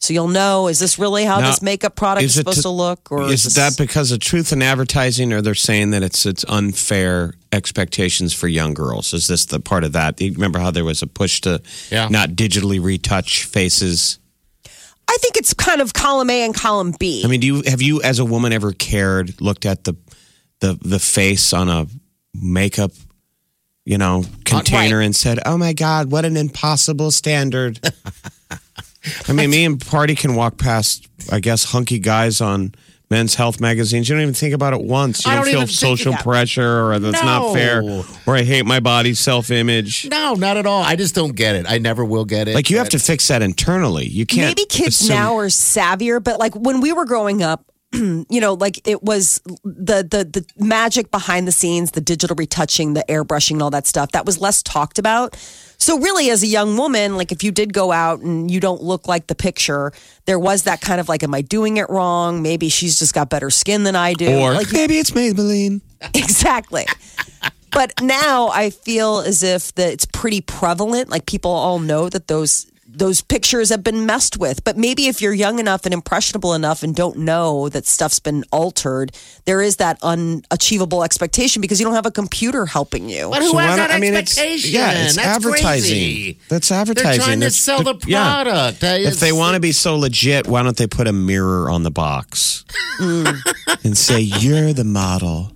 So 0.03 0.15
you'll 0.15 0.29
know 0.29 0.69
is 0.69 0.79
this 0.79 0.99
really 0.99 1.27
how 1.27 1.41
Now, 1.41 1.51
this 1.51 1.61
makeup 1.61 1.95
product 1.95 2.25
is, 2.25 2.37
it 2.39 2.41
supposed 2.41 2.63
to 2.63 2.71
look 2.71 3.13
or 3.13 3.31
is 3.31 3.43
this- 3.45 3.55
that 3.55 3.77
because 3.77 4.11
of 4.11 4.21
truth 4.21 4.51
in 4.51 4.63
advertising, 4.63 5.31
or 5.31 5.43
they're 5.43 5.55
saying 5.55 5.91
that 5.91 6.03
it's 6.03 6.25
it's 6.25 6.43
unfair 6.49 7.35
expectations 7.53 8.33
for 8.33 8.49
young 8.49 8.73
girls? 8.73 9.13
Is 9.13 9.27
this 9.27 9.45
the 9.45 9.61
part 9.61 9.85
of 9.85 9.93
that? 9.93 10.19
You 10.19 10.33
remember 10.33 10.59
how 10.59 10.71
there 10.71 10.87
was 10.87 11.03
a 11.03 11.07
push 11.07 11.43
to 11.43 11.61
Yeah. 11.91 12.09
not 12.09 12.31
digitally 12.31 12.83
retouch 12.83 13.45
faces? 13.45 14.19
I 15.11 15.17
think 15.21 15.37
it's 15.37 15.53
kind 15.55 15.81
of 15.81 15.93
column 15.93 16.31
A 16.31 16.45
and 16.45 16.55
column 16.55 16.95
B. 16.97 17.23
I 17.25 17.29
mean, 17.29 17.41
do 17.41 17.47
you 17.49 17.63
have 17.67 17.83
you 17.83 18.01
as 18.01 18.21
a 18.21 18.25
woman 18.25 18.53
ever 18.53 18.73
cared, 18.73 19.41
looked 19.41 19.67
at 19.67 19.83
the 19.83 19.95
the 20.61 20.79
the 20.81 21.01
face 21.01 21.53
on 21.53 21.69
a 21.69 21.89
makeup, 22.33 22.93
you 23.85 23.99
know, 23.99 24.25
container 24.45 25.01
and 25.01 25.15
said, 25.15 25.41
"Oh 25.45 25.59
my 25.59 25.73
God, 25.73 26.13
what 26.13 26.25
an 26.25 26.37
impossible 26.37 27.11
standard." 27.11 27.81
I 29.29 29.33
mean, 29.33 29.51
me 29.51 29.65
and 29.65 29.85
Party 29.85 30.15
can 30.15 30.37
walk 30.37 30.59
past, 30.59 31.09
I 31.33 31.41
guess, 31.41 31.65
hunky 31.65 31.99
guys 31.99 32.41
on 32.41 32.77
Men's 33.11 33.35
Health 33.35 33.61
magazines. 33.61 34.09
You 34.09 34.15
don't 34.15 34.23
even 34.23 34.35
think 34.35 34.55
about 34.55 34.73
it 34.73 34.81
once. 34.83 35.27
You 35.27 35.33
I 35.33 35.35
don't, 35.35 35.45
don't 35.45 35.51
feel 35.53 35.59
even 35.63 35.67
think- 35.69 35.79
social 35.79 36.13
yeah. 36.13 36.23
pressure, 36.23 36.87
or 36.91 36.99
that's 37.01 37.23
not 37.25 37.53
fair, 37.53 37.83
or 37.83 38.37
I 38.37 38.43
hate 38.43 38.65
my 38.67 38.79
body, 38.79 39.15
self 39.15 39.51
image. 39.51 40.09
No, 40.09 40.35
not 40.35 40.57
at 40.57 40.65
all. 40.67 40.83
I 40.85 40.95
just 40.95 41.15
don't 41.15 41.35
get 41.35 41.57
it. 41.57 41.67
I 41.69 41.79
never 41.79 42.05
will 42.05 42.25
get 42.25 42.47
it. 42.47 42.55
Like 42.55 42.71
you 42.71 42.79
have 42.79 42.91
to 42.91 42.99
fix 43.01 43.27
that 43.29 43.43
internally. 43.43 44.07
You 44.07 44.27
can't. 44.27 44.57
Maybe 44.57 44.67
kids 44.67 45.01
assume- 45.01 45.17
now 45.17 45.37
are 45.39 45.47
savvier, 45.49 46.23
but 46.23 46.39
like 46.39 46.55
when 46.55 46.81
we 46.81 46.93
were 46.93 47.05
growing 47.05 47.43
up, 47.43 47.65
you 47.93 48.41
know, 48.41 48.55
like 48.55 48.87
it 48.87 49.03
was 49.03 49.41
the 49.65 50.03
the 50.03 50.25
the 50.25 50.47
magic 50.57 51.11
behind 51.11 51.49
the 51.49 51.53
scenes, 51.53 51.91
the 51.91 52.01
digital 52.01 52.37
retouching, 52.37 52.95
the 52.95 53.05
airbrushing, 53.09 53.53
and 53.53 53.63
all 53.63 53.71
that 53.71 53.87
stuff. 53.87 54.13
That 54.13 54.25
was 54.25 54.41
less 54.41 54.63
talked 54.63 54.99
about. 54.99 55.37
So 55.79 55.99
really, 55.99 56.31
as 56.31 56.43
a 56.43 56.47
young 56.47 56.77
woman, 56.77 57.17
like 57.17 57.33
if 57.33 57.43
you 57.43 57.51
did 57.51 57.73
go 57.73 57.91
out 57.91 58.21
and 58.21 58.51
you 58.51 58.61
don't 58.61 58.83
look 58.83 59.09
like 59.09 59.27
the 59.27 59.35
picture, 59.35 59.93
there 60.27 60.39
was 60.39 60.65
that 60.65 60.81
kind 60.81 61.01
of 61.01 61.09
like, 61.09 61.23
am 61.25 61.35
I 61.35 61.41
doing 61.41 61.79
it 61.79 61.89
wrong? 61.91 62.43
Maybe 62.43 62.69
she's 62.69 62.99
just 62.99 63.15
got 63.15 63.29
better 63.29 63.51
skin 63.51 63.83
than 63.83 63.97
I 63.97 64.13
do. 64.13 64.39
Or 64.39 64.53
like 64.53 64.73
maybe 64.73 64.99
it's 64.99 65.11
Maybelline. 65.11 65.81
exactly. 66.15 66.87
But 67.73 67.93
now 68.03 68.49
I 68.49 68.71
feel 68.71 69.21
as 69.21 69.43
if 69.43 69.75
that 69.75 69.93
it's 69.93 70.05
pretty 70.05 70.43
prevalent. 70.43 71.09
Like 71.09 71.27
people 71.27 71.51
all 71.51 71.79
know 71.79 72.09
that 72.09 72.29
those 72.29 72.70
those 72.93 73.21
pictures 73.21 73.71
have 73.71 73.83
been 73.85 74.05
messed 74.07 74.37
with. 74.39 74.63
But 74.65 74.77
maybe 74.77 75.07
if 75.07 75.23
you're 75.23 75.33
young 75.33 75.59
enough 75.59 75.85
and 75.85 75.95
impressionable 75.95 76.55
enough 76.55 76.83
and 76.83 76.95
don't 76.95 77.19
know 77.19 77.69
that 77.71 77.87
stuff's 77.87 78.19
been 78.19 78.45
altered, 78.53 79.13
there 79.45 79.61
is 79.63 79.77
that 79.77 79.99
unachievable 80.03 81.05
expectation 81.05 81.63
because 81.63 81.79
you 81.81 81.87
don't 81.87 81.95
have 81.95 82.07
a 82.07 82.11
computer 82.11 82.67
helping 82.67 83.09
you. 83.09 83.31
But 83.31 83.43
who 83.43 83.51
So 83.51 83.57
has 83.59 83.77
that 83.77 83.91
I 83.91 83.99
mean, 83.99 84.15
it's- 84.15 84.37
expectation? 84.39 84.71
yeah, 84.73 84.93
it's 85.05 85.17
That's 85.17 85.29
advertising. 85.29 85.91
Crazy. 85.95 86.39
That's 86.49 86.69
They're 86.69 86.81
advertising. 86.81 87.23
trying 87.23 87.41
to 87.41 87.47
It's- 87.47 87.61
sell 87.61 87.83
the 87.83 87.95
yeah. 88.07 88.43
product. 88.43 88.83
If 88.83 89.21
they 89.21 89.33
want 89.33 89.55
to 89.55 89.61
be 89.61 89.73
so 89.73 89.97
legit, 89.97 90.47
why 90.47 90.63
don't 90.63 90.77
they 90.77 90.87
put 90.87 91.07
a 91.09 91.13
mirror 91.13 91.71
on 91.71 91.83
the 91.85 91.91
box? 91.91 92.65
Mm. 93.01 93.41
and 93.85 93.97
say, 93.97 94.21
You're 94.21 94.73
the 94.73 94.85
model. 94.85 95.53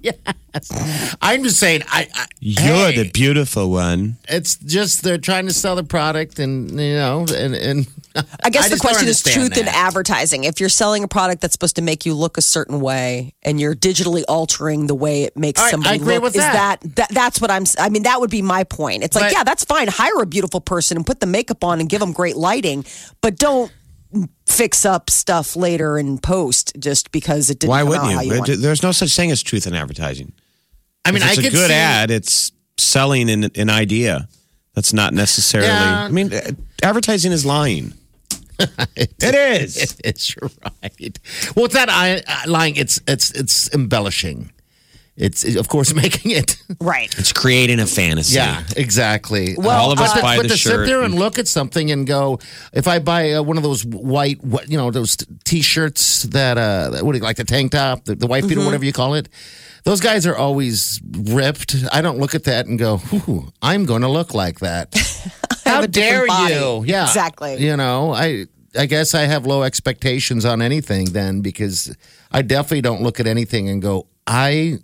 I'm 1.20 1.42
just 1.42 1.58
saying, 1.58 1.82
I, 1.88 2.08
I 2.14 2.26
You're 2.40 2.90
hey, 2.92 3.02
the 3.02 3.10
beautiful 3.10 3.70
one. 3.70 4.16
It's 4.28 4.56
just 4.56 5.02
they're 5.02 5.18
trying 5.18 5.46
to 5.46 5.52
sell 5.52 5.74
the 5.76 5.82
product, 5.84 6.38
and 6.38 6.70
you 6.70 6.94
know, 6.94 7.23
and 7.30 7.54
and 7.54 7.86
I 8.42 8.50
guess 8.50 8.70
the 8.70 8.76
question 8.78 9.08
is 9.08 9.24
understand 9.24 9.54
truth 9.54 9.58
in 9.58 9.68
advertising. 9.68 10.44
If 10.44 10.60
you're 10.60 10.68
selling 10.68 11.04
a 11.04 11.08
product 11.08 11.40
that's 11.42 11.52
supposed 11.52 11.76
to 11.76 11.82
make 11.82 12.06
you 12.06 12.14
look 12.14 12.38
a 12.38 12.42
certain 12.42 12.80
way 12.80 13.34
and 13.42 13.60
you're 13.60 13.74
digitally 13.74 14.24
altering 14.28 14.86
the 14.86 14.94
way 14.94 15.24
it 15.24 15.36
makes 15.36 15.60
All 15.60 15.66
right, 15.66 15.70
somebody 15.70 15.92
I 15.92 16.02
agree 16.02 16.14
look, 16.14 16.22
with 16.24 16.36
is 16.36 16.42
that. 16.42 16.80
that, 16.80 16.96
that 16.96 17.08
that's 17.10 17.40
what 17.40 17.50
I'm 17.50 17.64
I 17.78 17.88
mean 17.88 18.04
that 18.04 18.20
would 18.20 18.30
be 18.30 18.42
my 18.42 18.64
point. 18.64 19.02
It's 19.02 19.14
like, 19.16 19.26
But- 19.26 19.32
yeah, 19.32 19.44
that's 19.44 19.64
fine. 19.64 19.88
Hire 19.88 20.22
a 20.22 20.26
beautiful 20.26 20.60
person 20.60 20.96
and 20.96 21.06
put 21.06 21.20
the 21.20 21.26
makeup 21.26 21.64
on 21.64 21.80
and 21.80 21.88
give 21.88 22.00
them 22.00 22.12
great 22.12 22.36
lighting, 22.36 22.84
but 23.20 23.36
don't 23.36 23.72
fix 24.46 24.84
up 24.84 25.10
stuff 25.10 25.56
later 25.56 25.98
in 25.98 26.18
post 26.18 26.72
just 26.78 27.10
because 27.10 27.50
it 27.50 27.58
didn't 27.58 27.70
Why 27.70 27.80
come 27.80 27.88
wouldn't 27.88 28.06
out 28.06 28.14
how 28.14 28.20
you? 28.20 28.32
you 28.32 28.38
want. 28.38 28.50
There's 28.60 28.82
no 28.82 28.92
such 28.92 29.14
thing 29.16 29.30
as 29.30 29.42
truth 29.42 29.66
in 29.66 29.74
advertising. 29.74 30.32
I 31.04 31.10
mean, 31.10 31.22
if 31.22 31.28
it's 31.30 31.38
I 31.38 31.40
a 31.40 31.44
could 31.44 31.52
good 31.52 31.68
see, 31.68 31.74
ad. 31.74 32.10
It's 32.10 32.52
selling 32.78 33.28
an, 33.30 33.50
an 33.56 33.70
idea. 33.70 34.28
That's 34.74 34.92
not 34.92 35.14
necessarily. 35.14 35.68
Yeah. 35.68 36.04
I 36.04 36.08
mean, 36.08 36.32
uh, 36.32 36.50
advertising 36.82 37.32
is 37.32 37.46
lying. 37.46 37.94
it 38.96 39.34
is. 39.34 39.96
It's 40.04 40.34
you're 40.36 40.50
right. 40.64 41.18
Well, 41.56 41.64
it's 41.66 41.74
not 41.74 41.88
lying. 42.46 42.76
It's 42.76 43.00
it's 43.06 43.30
it's 43.32 43.72
embellishing. 43.74 44.50
It's 45.16 45.44
of 45.56 45.68
course 45.68 45.94
making 46.04 46.32
it. 46.32 46.56
right. 46.80 47.12
It's 47.18 47.32
creating 47.32 47.78
a 47.80 47.86
fantasy. 47.86 48.34
Yeah, 48.36 48.64
exactly. 48.76 49.54
Well, 49.56 49.70
All 49.80 49.92
of 49.92 50.00
us 50.00 50.10
but 50.12 50.16
to, 50.16 50.22
buy 50.22 50.36
but 50.36 50.42
the 50.44 50.48
to 50.48 50.56
shirt. 50.56 50.72
sit 50.80 50.86
there 50.86 51.02
and 51.02 51.14
look 51.14 51.38
at 51.38 51.46
something 51.46 51.90
and 51.92 52.04
go, 52.06 52.40
if 52.72 52.88
I 52.88 52.98
buy 52.98 53.32
uh, 53.34 53.42
one 53.42 53.56
of 53.56 53.62
those 53.62 53.84
white, 53.84 54.42
what 54.42 54.68
you 54.70 54.76
know, 54.76 54.90
those 54.90 55.16
t-shirts 55.44 56.24
that 56.24 56.58
uh, 56.58 56.90
what 57.04 57.12
do 57.12 57.18
you 57.18 57.24
like 57.24 57.36
the 57.36 57.44
tank 57.44 57.72
top, 57.72 58.04
the, 58.04 58.14
the 58.16 58.26
white 58.26 58.44
Mm-hmm. 58.44 58.60
or 58.60 58.64
whatever 58.64 58.84
you 58.84 58.92
call 58.92 59.14
it. 59.14 59.28
Those 59.84 60.00
guys 60.00 60.26
are 60.26 60.34
always 60.36 61.00
ripped. 61.12 61.76
I 61.92 62.00
don't 62.02 62.18
look 62.18 62.34
at 62.34 62.44
that 62.44 62.66
and 62.66 62.78
go, 62.78 63.00
Ooh, 63.12 63.52
I'm 63.62 63.84
going 63.84 64.00
to 64.02 64.08
look 64.08 64.32
like 64.34 64.60
that. 64.60 64.94
How 65.64 65.86
dare 65.86 66.26
you? 66.48 66.84
Yeah, 66.86 67.04
Exactly. 67.06 67.56
You 67.64 67.76
know, 67.76 68.12
I 68.12 68.46
I 68.76 68.86
guess 68.86 69.14
I 69.14 69.22
have 69.26 69.46
low 69.46 69.62
expectations 69.62 70.44
on 70.44 70.60
anything 70.62 71.12
then 71.12 71.40
because 71.42 71.94
I 72.32 72.42
definitely 72.42 72.80
don't 72.82 73.02
look 73.02 73.20
at 73.20 73.26
anything 73.26 73.68
and 73.68 73.80
go, 73.80 74.06
I, 74.26 74.78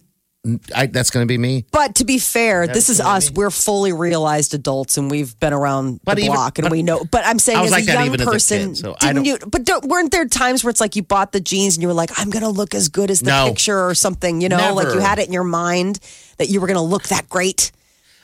I 0.74 0.86
that's 0.86 1.10
going 1.10 1.22
to 1.22 1.28
be 1.28 1.36
me. 1.36 1.66
But 1.70 1.96
to 1.96 2.04
be 2.06 2.18
fair, 2.18 2.66
this 2.66 2.88
is 2.88 2.98
us. 2.98 3.30
We're 3.30 3.50
fully 3.50 3.92
realized 3.92 4.54
adults, 4.54 4.96
and 4.96 5.10
we've 5.10 5.38
been 5.38 5.52
around 5.52 6.00
But 6.02 6.14
the 6.16 6.22
even- 6.22 6.32
block, 6.34 6.58
and 6.58 6.64
but 6.64 6.72
we 6.72 6.82
know. 6.82 7.04
But 7.04 7.26
I'm 7.26 7.38
saying, 7.38 7.58
I 7.58 7.64
as 7.64 7.70
like 7.70 7.82
a 7.86 7.92
young 7.92 8.06
even 8.06 8.22
a 8.22 8.24
person, 8.24 8.68
kid, 8.70 8.78
so 8.78 8.96
didn't 9.00 9.16
don't- 9.16 9.24
you? 9.26 9.38
But 9.46 9.64
don't, 9.64 9.84
weren't 9.84 10.12
there 10.12 10.26
times 10.26 10.64
where 10.64 10.70
it's 10.70 10.80
like 10.80 10.96
you 10.96 11.02
bought 11.02 11.32
the 11.32 11.40
jeans 11.40 11.76
and 11.76 11.82
you 11.82 11.88
were 11.88 11.94
like, 11.94 12.10
"I'm 12.18 12.30
going 12.30 12.42
to 12.42 12.48
look 12.48 12.74
as 12.74 12.88
good 12.88 13.10
as 13.10 13.20
the 13.20 13.30
No. 13.30 13.48
picture" 13.48 13.86
or 13.86 13.94
something? 13.94 14.40
You 14.40 14.48
know, 14.48 14.72
like 14.74 14.94
you 14.94 15.00
had 15.00 15.18
it 15.18 15.26
in 15.26 15.32
your 15.34 15.44
mind 15.44 16.00
that 16.38 16.48
you 16.48 16.60
were 16.62 16.66
going 16.66 16.76
to 16.78 16.80
look 16.82 17.08
that 17.08 17.28
great. 17.28 17.70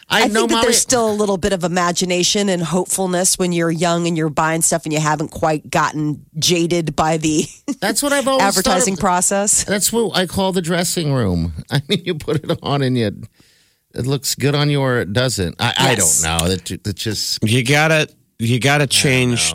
I, 0.08 0.22
I, 0.22 0.26
know 0.28 0.40
think 0.40 0.50
that 0.50 0.54
Molly- 0.56 0.66
there's 0.66 0.80
still 0.80 1.10
a 1.10 1.12
little 1.12 1.36
bit 1.36 1.52
of 1.52 1.64
imagination 1.64 2.48
and 2.48 2.62
hopefulness 2.62 3.38
when 3.38 3.52
you're 3.52 3.70
young 3.72 4.06
and 4.06 4.16
you're 4.16 4.28
buying 4.30 4.62
stuff 4.62 4.84
and 4.84 4.92
you 4.92 5.00
haven't 5.00 5.32
quite 5.32 5.68
gotten 5.68 6.24
jaded 6.38 6.94
by 6.94 7.16
the 7.16 7.44
That's 7.80 8.02
what 8.02 8.12
I've 8.12 8.28
always 8.28 8.44
advertising 8.44 8.94
thought 8.94 8.98
of- 8.98 9.02
process. 9.02 9.64
That's 9.64 9.92
what 9.92 10.16
I 10.16 10.26
call 10.26 10.52
the 10.52 10.62
dressing 10.62 11.12
room. 11.12 11.52
I 11.70 11.82
mean, 11.88 12.02
you 12.04 12.14
put 12.14 12.44
it 12.44 12.58
on 12.62 12.82
and 12.82 12.96
you, 12.96 13.06
it 13.94 14.06
looks 14.06 14.34
good 14.36 14.54
on 14.54 14.70
you 14.70 14.80
or 14.80 14.98
it 15.00 15.12
doesn't. 15.12 15.56
I, 15.58 15.74
I 15.76 15.94
don't 15.96 16.22
know. 16.22 16.48
That 16.48 16.84
that 16.84 16.96
just 16.96 17.42
You 17.42 17.64
gotta 17.64 18.08
you 18.38 18.60
gotta 18.60 18.86
change 18.86 19.52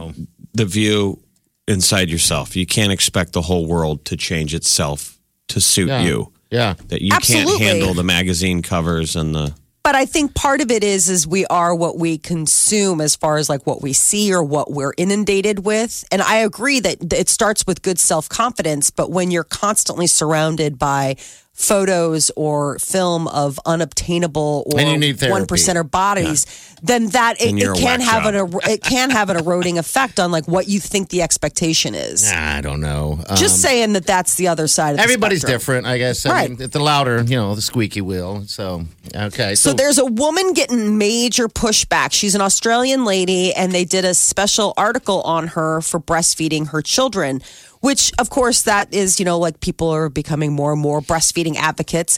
the 0.53 0.65
view 0.65 1.23
inside 1.67 2.09
yourself. 2.09 2.57
You 2.57 2.65
can't 2.65 2.91
expect 2.91 3.31
the 3.33 3.41
whole 3.43 3.67
world 3.67 4.03
to 4.05 4.17
change 4.17 4.53
itself 4.53 5.17
to 5.47 5.61
suit 5.61 5.87
Yeah. 5.87 6.01
you. 6.01 6.33
yeah. 6.49 6.73
That 6.87 7.01
you 7.01 7.11
Absolutely. 7.13 7.57
can't 7.57 7.61
handle 7.61 7.93
the 7.93 8.03
magazine 8.03 8.61
covers 8.61 9.15
and 9.15 9.33
the 9.33 9.53
but 9.83 9.95
I 9.95 10.05
think 10.05 10.35
part 10.35 10.61
of 10.61 10.69
it 10.69 10.83
is 10.83 11.09
is 11.09 11.25
we 11.25 11.45
are 11.47 11.73
what 11.73 11.97
we 11.97 12.17
consume 12.17 13.01
as 13.01 13.15
far 13.15 13.37
as 13.37 13.49
like 13.49 13.65
what 13.65 13.81
we 13.81 13.93
see 13.93 14.33
or 14.33 14.43
what 14.43 14.71
we're 14.71 14.93
inundated 14.97 15.65
with. 15.65 16.03
And 16.11 16.21
I 16.21 16.37
agree 16.37 16.79
that 16.79 17.13
it 17.13 17.29
starts 17.29 17.65
with 17.65 17.81
good 17.81 17.99
self-confidence, 17.99 18.91
but 18.91 19.09
when 19.09 19.31
you're 19.31 19.43
constantly 19.43 20.07
surrounded 20.07 20.77
by 20.77 21.15
photos 21.53 22.31
or 22.35 22.79
film 22.79 23.27
of 23.27 23.59
unobtainable 23.65 24.63
or 24.65 24.79
And 24.79 24.89
you 24.89 24.97
need 24.97 25.19
therapy. 25.19 25.31
one 25.31 25.45
percenter 25.47 25.89
bodies, 25.89 26.45
then 26.81 27.09
that 27.09 27.39
it, 27.41 27.53
it 27.55 27.75
can 27.77 27.99
have 28.01 28.25
an 28.25 28.33
job. 28.33 28.55
er- 28.55 28.69
it 28.71 28.81
can 28.81 29.09
have 29.11 29.29
an 29.29 29.37
eroding 29.37 29.77
effect 29.77 30.19
on 30.19 30.31
like 30.31 30.47
what 30.47 30.67
you 30.67 30.79
think 30.79 31.09
the 31.09 31.21
expectation 31.21 31.93
is. 31.93 32.31
Nah, 32.31 32.57
I 32.57 32.61
don't 32.61 32.81
know. 32.81 33.19
Um, 33.27 33.37
Just 33.37 33.61
saying 33.61 33.93
that 33.93 34.05
that's 34.07 34.35
the 34.35 34.47
other 34.47 34.67
side 34.67 34.91
of 34.91 34.97
the 34.97 35.03
everybody's 35.03 35.43
different, 35.43 35.85
I 35.85 35.97
guess. 35.97 36.25
I 36.25 36.29
Right. 36.31 36.49
mean, 36.57 36.69
the 36.69 36.79
louder, 36.79 37.21
you 37.21 37.35
know, 37.35 37.53
the 37.53 37.61
squeaky 37.61 38.01
wheel. 38.01 38.43
So 38.47 38.85
okay. 39.13 39.53
So 39.55 39.73
there's 39.73 39.97
a 39.99 40.05
woman 40.05 40.53
getting 40.53 40.97
major 40.97 41.47
pushback. 41.47 42.11
She's 42.13 42.33
an 42.33 42.41
Australian 42.41 43.05
lady, 43.05 43.53
and 43.53 43.71
they 43.71 43.85
did 43.85 44.05
a 44.05 44.13
special 44.15 44.73
article 44.77 45.21
on 45.23 45.47
her 45.49 45.81
for 45.81 45.99
breastfeeding 45.99 46.69
her 46.69 46.81
children, 46.81 47.41
which, 47.81 48.11
of 48.17 48.29
course, 48.29 48.63
that 48.63 48.93
is, 48.93 49.19
you 49.19 49.25
know, 49.25 49.37
like 49.37 49.59
people 49.59 49.89
are 49.89 50.09
becoming 50.09 50.53
more 50.53 50.71
and 50.71 50.81
more 50.81 51.01
breastfeeding 51.01 51.55
advocates. 51.55 52.17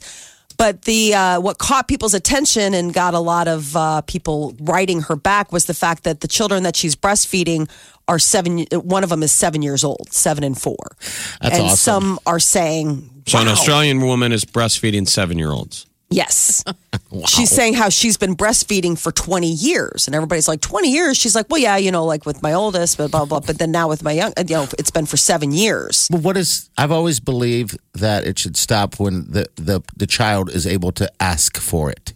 But 0.56 0.84
the 0.84 1.16
uh, 1.16 1.42
what 1.42 1.58
caught 1.58 1.88
people's 1.88 2.14
attention 2.14 2.74
and 2.74 2.94
got 2.94 3.16
a 3.16 3.20
lot 3.20 3.48
of 3.48 3.76
uh, 3.76 4.02
people 4.02 4.56
writing 4.62 5.02
her 5.02 5.16
back 5.16 5.52
was 5.52 5.66
the 5.66 5.74
fact 5.74 6.04
that 6.04 6.22
the 6.22 6.28
children 6.28 6.64
that 6.64 6.76
she's 6.76 6.96
breastfeeding 6.96 7.70
are 8.08 8.20
seven. 8.20 8.66
One 8.72 9.04
of 9.04 9.10
them 9.10 9.24
is 9.24 9.32
seven 9.32 9.62
years 9.62 9.84
old, 9.84 10.14
seven 10.14 10.44
and 10.44 10.60
four, 10.60 10.96
That's 11.42 11.56
and 11.56 11.64
awesome. 11.64 11.78
some 11.78 12.20
are 12.28 12.40
saying, 12.40 13.24
so 13.26 13.40
an 13.40 13.48
Australian 13.48 14.02
woman 14.02 14.32
is 14.32 14.46
breastfeeding 14.46 15.08
seven 15.08 15.40
year 15.40 15.52
olds. 15.52 15.88
Yes. 16.14 16.64
She's 17.28 17.50
saying 17.50 17.76
how 17.76 17.90
she's 17.90 18.18
been 18.18 18.36
breastfeeding 18.36 18.98
for 18.98 19.12
20 19.12 19.48
years. 19.48 20.08
And 20.08 20.16
everybody's 20.16 20.48
like, 20.48 20.62
20 20.62 20.92
years? 20.92 21.16
She's 21.16 21.36
like, 21.36 21.48
well, 21.50 21.62
yeah, 21.62 21.78
you 21.78 21.92
know, 21.92 22.06
like 22.06 22.26
with 22.26 22.42
my 22.42 22.54
oldest, 22.54 22.98
but 22.98 23.12
blah, 23.12 23.26
blah. 23.26 23.40
But 23.40 23.60
then 23.60 23.72
now 23.72 23.88
with 23.88 24.04
my 24.04 24.14
young, 24.14 24.34
you 24.38 24.56
know, 24.56 24.68
it's 24.80 24.90
been 24.90 25.06
for 25.06 25.18
seven 25.18 25.52
years. 25.52 26.08
But 26.10 26.22
what 26.22 26.38
is? 26.38 26.70
I've 26.78 26.92
always 26.92 27.20
believed 27.20 27.78
that 27.94 28.26
it 28.26 28.40
should 28.40 28.58
stop 28.58 29.00
when 29.00 29.30
the 29.30 29.48
the 29.56 29.82
the 29.96 30.08
child 30.08 30.50
is 30.50 30.66
able 30.66 30.92
to 30.94 31.12
ask 31.20 31.58
for 31.58 31.92
it 31.92 32.14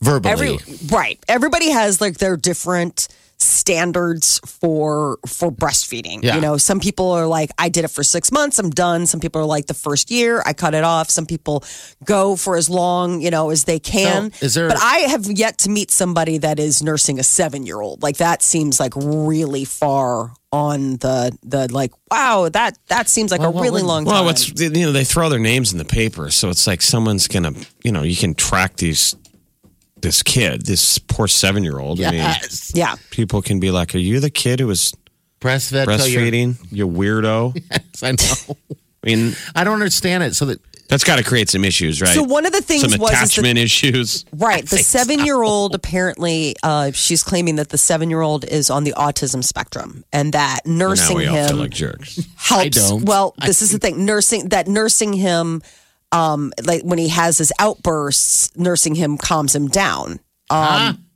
verbally. 0.00 0.32
Every, 0.32 0.58
right. 0.88 1.18
Everybody 1.28 1.70
has 1.70 2.00
like 2.00 2.18
their 2.18 2.36
different 2.36 3.08
standards 3.42 4.40
for 4.46 5.18
for 5.26 5.50
breastfeeding. 5.50 6.22
Yeah. 6.22 6.34
You 6.36 6.40
know, 6.40 6.56
some 6.56 6.80
people 6.80 7.10
are 7.12 7.26
like, 7.26 7.50
I 7.58 7.68
did 7.68 7.84
it 7.84 7.88
for 7.88 8.02
six 8.02 8.30
months, 8.32 8.58
I'm 8.58 8.70
done. 8.70 9.06
Some 9.06 9.20
people 9.20 9.40
are 9.42 9.46
like 9.46 9.66
the 9.66 9.74
first 9.74 10.10
year, 10.10 10.42
I 10.46 10.52
cut 10.52 10.74
it 10.74 10.84
off. 10.84 11.10
Some 11.10 11.26
people 11.26 11.64
go 12.04 12.36
for 12.36 12.56
as 12.56 12.68
long, 12.70 13.20
you 13.20 13.30
know, 13.30 13.50
as 13.50 13.64
they 13.64 13.78
can. 13.78 14.32
So, 14.32 14.46
is 14.46 14.54
there- 14.54 14.68
but 14.68 14.78
I 14.80 14.98
have 15.10 15.26
yet 15.30 15.58
to 15.58 15.70
meet 15.70 15.90
somebody 15.90 16.38
that 16.38 16.58
is 16.58 16.82
nursing 16.82 17.18
a 17.18 17.22
seven 17.22 17.66
year 17.66 17.80
old. 17.80 18.02
Like 18.02 18.18
that 18.18 18.42
seems 18.42 18.78
like 18.80 18.92
really 18.96 19.64
far 19.64 20.32
on 20.52 20.96
the 20.98 21.36
the 21.42 21.72
like, 21.72 21.92
wow, 22.10 22.48
that 22.50 22.76
that 22.88 23.08
seems 23.08 23.30
like 23.30 23.40
Well, 23.40 23.56
a 23.56 23.62
really 23.62 23.82
would- 23.82 23.88
long 23.88 24.04
time. 24.04 24.12
Well, 24.14 24.24
what's 24.26 24.48
you 24.60 24.68
know 24.70 24.92
they 24.92 25.04
throw 25.04 25.28
their 25.30 25.38
names 25.38 25.72
in 25.72 25.78
the 25.78 25.84
paper, 25.84 26.30
so 26.30 26.50
it's 26.50 26.66
like 26.66 26.82
someone's 26.82 27.26
gonna 27.26 27.52
you 27.82 27.90
know 27.92 28.02
you 28.02 28.16
can 28.16 28.34
track 28.34 28.76
these 28.76 29.16
this 30.02 30.22
kid, 30.22 30.66
this 30.66 30.98
poor 30.98 31.26
seven 31.28 31.64
year 31.64 31.78
old. 31.78 32.00
I 32.02 32.10
mean, 32.10 32.30
yeah. 32.74 32.96
people 33.10 33.40
can 33.42 33.60
be 33.60 33.70
like, 33.70 33.94
"Are 33.94 33.98
you 33.98 34.20
the 34.20 34.30
kid 34.30 34.60
who 34.60 34.66
was 34.66 34.92
Breastfed. 35.40 35.86
you're- 36.10 36.30
breastfeeding? 36.30 36.56
You 36.70 36.88
weirdo." 36.88 37.56
Yes, 37.70 38.02
I 38.02 38.10
know. 38.12 38.56
I 39.04 39.06
mean, 39.06 39.34
I 39.54 39.64
don't 39.64 39.74
understand 39.74 40.22
it. 40.24 40.34
So 40.36 40.46
that 40.46 40.60
that's 40.88 41.04
got 41.04 41.16
to 41.16 41.24
create 41.24 41.48
some 41.48 41.64
issues, 41.64 42.00
right? 42.02 42.14
So 42.14 42.22
one 42.22 42.44
of 42.44 42.52
the 42.52 42.60
things 42.60 42.82
some 42.82 42.90
was 43.00 43.10
is 43.12 43.18
that- 43.18 43.24
attachment 43.24 43.58
issues. 43.58 44.24
Right. 44.32 44.64
The 44.68 44.78
seven 44.96 45.24
year 45.24 45.42
old 45.42 45.74
apparently, 45.74 46.54
uh, 46.62 46.90
she's 46.92 47.22
claiming 47.22 47.56
that 47.56 47.70
the 47.70 47.78
seven 47.78 48.10
year 48.10 48.20
old 48.20 48.44
is 48.44 48.68
on 48.70 48.84
the 48.84 48.92
autism 48.92 49.42
spectrum 49.42 50.04
and 50.12 50.34
that 50.34 50.60
Now 50.66 50.88
nursing 50.88 51.16
we 51.16 51.26
all 51.26 51.34
him 51.36 51.48
feel 51.48 51.56
like 51.56 51.70
jerks. 51.70 52.20
helps. 52.36 52.52
I 52.64 52.68
don't. 52.68 53.04
Well, 53.06 53.34
this 53.44 53.62
is 53.62 53.70
the 53.72 53.78
thing 53.78 54.04
nursing, 54.04 54.50
that 54.50 54.68
nursing 54.68 55.12
him, 55.14 55.62
um, 56.12 56.52
like 56.64 56.82
when 56.82 56.98
he 56.98 57.08
has 57.08 57.38
his 57.38 57.52
outbursts, 57.58 58.56
nursing 58.56 58.94
him 58.94 59.18
calms 59.18 59.54
him 59.54 59.68
down. 59.68 60.20
Um, 60.50 61.06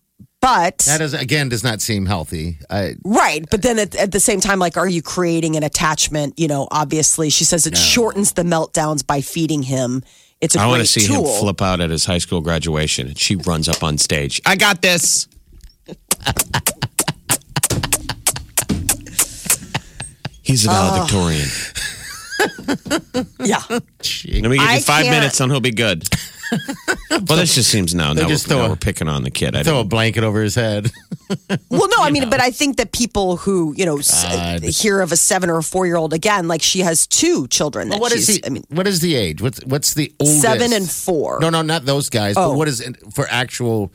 but 0.41 0.79
that 0.79 1.01
is 1.01 1.13
again 1.13 1.49
does 1.49 1.65
not 1.65 1.81
seem 1.81 2.07
healthy. 2.07 2.59
I, 2.71 2.95
Right. 3.05 3.45
But 3.51 3.63
then 3.63 3.79
at, 3.79 3.95
at 3.97 4.13
the 4.13 4.21
same 4.21 4.41
time, 4.41 4.59
like, 4.59 4.77
are 4.77 4.89
you 4.89 5.03
creating 5.03 5.57
an 5.57 5.63
attachment? 5.63 6.39
You 6.39 6.49
know, 6.49 6.69
obviously, 6.71 7.31
she 7.31 7.45
says 7.45 7.67
it 7.67 7.77
shortens 7.77 8.33
the 8.33 8.43
meltdowns 8.43 9.07
by 9.07 9.21
feeding 9.21 9.63
him. 9.63 10.03
It's 10.41 10.55
a 10.55 10.61
I 10.61 10.67
want 10.67 10.79
great 10.79 10.87
to 10.87 11.01
see 11.01 11.07
tool. 11.07 11.27
him 11.27 11.41
flip 11.41 11.63
out 11.63 11.81
at 11.81 11.91
his 11.91 12.05
high 12.05 12.19
school 12.19 12.41
graduation, 12.43 13.09
and 13.09 13.19
she 13.19 13.37
runs 13.37 13.69
up 13.69 13.83
on 13.83 13.99
stage. 13.99 14.41
I 14.47 14.57
got 14.57 14.83
this. 14.83 15.27
He's 20.43 20.65
a 20.65 20.69
valedictorian. 20.69 21.49
Yeah. 23.41 23.63
Let 23.71 23.81
me 24.25 24.41
give 24.41 24.61
I 24.61 24.75
you 24.77 24.81
five 24.83 25.05
can't- 25.05 25.17
minutes, 25.17 25.41
and 25.41 25.51
he'll 25.51 25.61
be 25.61 25.71
good. 25.73 26.05
Well, 27.11 27.39
this 27.39 27.55
just 27.57 27.71
seems 27.71 27.93
now. 27.95 28.15
They 28.15 28.23
Now, 28.23 28.29
just 28.29 28.47
we're, 28.47 28.51
throw 28.55 28.59
now 28.61 28.67
a- 28.67 28.69
we're 28.71 28.77
picking 28.77 29.09
on 29.09 29.23
the 29.25 29.31
kid. 29.31 29.57
I 29.57 29.63
Throw 29.63 29.75
a 29.75 29.77
didn't- 29.79 29.91
blanket 29.91 30.23
over 30.23 30.43
his 30.43 30.55
head. 30.55 30.91
Well, 31.71 31.89
no, 31.89 31.97
I 32.05 32.11
mean, 32.11 32.31
but 32.31 32.41
I 32.41 32.51
think 32.53 32.77
that 32.77 32.93
people 32.93 33.37
who 33.37 33.75
you 33.77 33.85
know 33.85 33.99
s- 33.99 34.23
God. 34.23 34.63
hear 34.63 35.01
of 35.01 35.11
a 35.11 35.17
seven 35.17 35.51
or 35.51 35.59
a 35.59 35.63
four 35.63 35.85
year 35.87 35.97
old 35.97 36.13
again, 36.13 36.47
like 36.47 36.63
she 36.63 36.81
has 36.81 37.05
two 37.09 37.49
children. 37.49 37.89
That 37.89 37.95
Well, 37.97 38.03
what 38.03 38.13
is 38.13 38.27
she's, 38.27 38.41
the? 38.41 38.47
I 38.47 38.51
mean, 38.51 38.63
what 38.69 38.87
is 38.87 39.01
the 39.01 39.17
age? 39.17 39.43
What's 39.43 39.59
what's 39.65 39.95
the 39.95 40.13
oldest? 40.21 40.41
seven 40.43 40.73
and 40.73 40.89
four. 40.89 41.41
No, 41.41 41.51
no, 41.51 41.63
not 41.63 41.85
those 41.85 42.11
guys. 42.11 42.35
Oh. 42.37 42.51
But 42.53 42.59
what 42.59 42.69
is 42.69 42.89
for 43.13 43.27
actual 43.29 43.93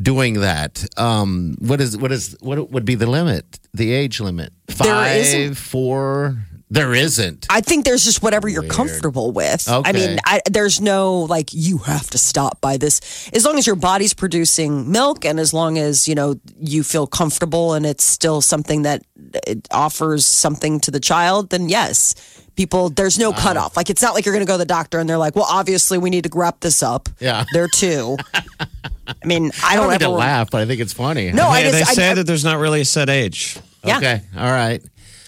doing 0.00 0.40
that? 0.40 0.82
Um, 0.96 1.56
what 1.58 1.80
is 1.82 1.98
what 1.98 2.10
is 2.10 2.36
what 2.40 2.70
would 2.70 2.86
be 2.86 2.94
the 2.94 3.06
limit? 3.06 3.60
The 3.74 3.92
age 3.92 4.18
limit? 4.20 4.52
There 4.68 4.76
Five, 4.76 5.16
isn't. 5.16 5.54
four. 5.56 6.38
There 6.72 6.94
isn't. 6.94 7.46
I 7.50 7.60
think 7.60 7.84
there's 7.84 8.02
just 8.02 8.22
whatever 8.22 8.48
you're 8.48 8.62
comfortable 8.66 9.30
with. 9.30 9.68
I 9.68 9.92
mean, 9.92 10.18
I, 10.24 10.40
there's 10.50 10.80
no 10.80 11.20
like 11.20 11.50
you 11.52 11.76
have 11.78 12.08
to 12.10 12.18
stop 12.18 12.62
by 12.62 12.78
this. 12.78 13.28
As 13.34 13.44
long 13.44 13.58
as 13.58 13.66
your 13.66 13.76
body's 13.76 14.14
producing 14.14 14.90
milk, 14.90 15.26
and 15.26 15.38
as 15.38 15.52
long 15.52 15.76
as 15.76 16.08
you 16.08 16.14
know 16.14 16.40
you 16.58 16.82
feel 16.82 17.06
comfortable, 17.06 17.74
and 17.74 17.84
it's 17.84 18.04
still 18.04 18.40
something 18.40 18.82
that 18.82 19.02
it 19.46 19.68
offers 19.70 20.26
something 20.26 20.80
to 20.80 20.90
the 20.90 20.98
child, 20.98 21.50
then 21.50 21.68
yes, 21.68 22.14
people. 22.56 22.88
There's 22.88 23.18
no 23.18 23.32
uh-huh. 23.32 23.48
cutoff. 23.48 23.76
Like 23.76 23.90
it's 23.90 24.00
not 24.00 24.14
like 24.14 24.24
you're 24.24 24.34
going 24.34 24.46
to 24.46 24.50
go 24.50 24.54
to 24.54 24.58
the 24.58 24.64
doctor 24.64 24.98
and 24.98 25.06
they're 25.06 25.18
like, 25.18 25.36
well, 25.36 25.46
obviously 25.46 25.98
we 25.98 26.08
need 26.08 26.24
to 26.24 26.30
wrap 26.34 26.60
this 26.60 26.82
up. 26.82 27.06
Yeah. 27.20 27.44
they're 27.52 27.68
two. 27.68 28.16
I 28.30 29.26
mean, 29.26 29.50
I 29.62 29.72
I 29.72 29.76
don't, 29.76 29.84
I 29.84 29.88
don't 29.88 29.88
need 29.88 29.94
ever 29.96 30.04
to 30.04 30.08
laugh, 30.10 30.50
but 30.50 30.62
I 30.62 30.66
think 30.66 30.80
it's 30.80 30.94
funny. 30.94 31.32
No, 31.32 31.48
I 31.48 31.62
They- 31.64 31.70
just 31.70 31.84
they 31.84 31.90
I- 31.90 31.94
say 31.94 32.10
I- 32.12 32.14
that 32.14 32.26
there's 32.26 32.44
not 32.44 32.58
really 32.58 32.80
a 32.80 32.84
set 32.86 33.10
age. 33.10 33.58
Yeah. 33.84 33.98
Okay. 33.98 34.22
All 34.36 34.50
right. 34.50 34.82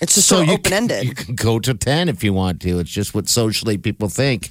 It's 0.05 0.15
just 0.17 0.29
so, 0.29 0.41
you 0.43 0.53
open 0.53 0.89
can- 0.89 1.05
You 1.07 1.15
can 1.15 1.35
go 1.35 1.59
to 1.59 1.75
ten 1.75 2.09
if 2.09 2.23
you 2.23 2.33
want 2.33 2.61
to. 2.63 2.79
It's 2.79 2.91
just 2.91 3.15
what 3.15 3.29
socially 3.29 3.79
people 3.79 4.09
think 4.09 4.51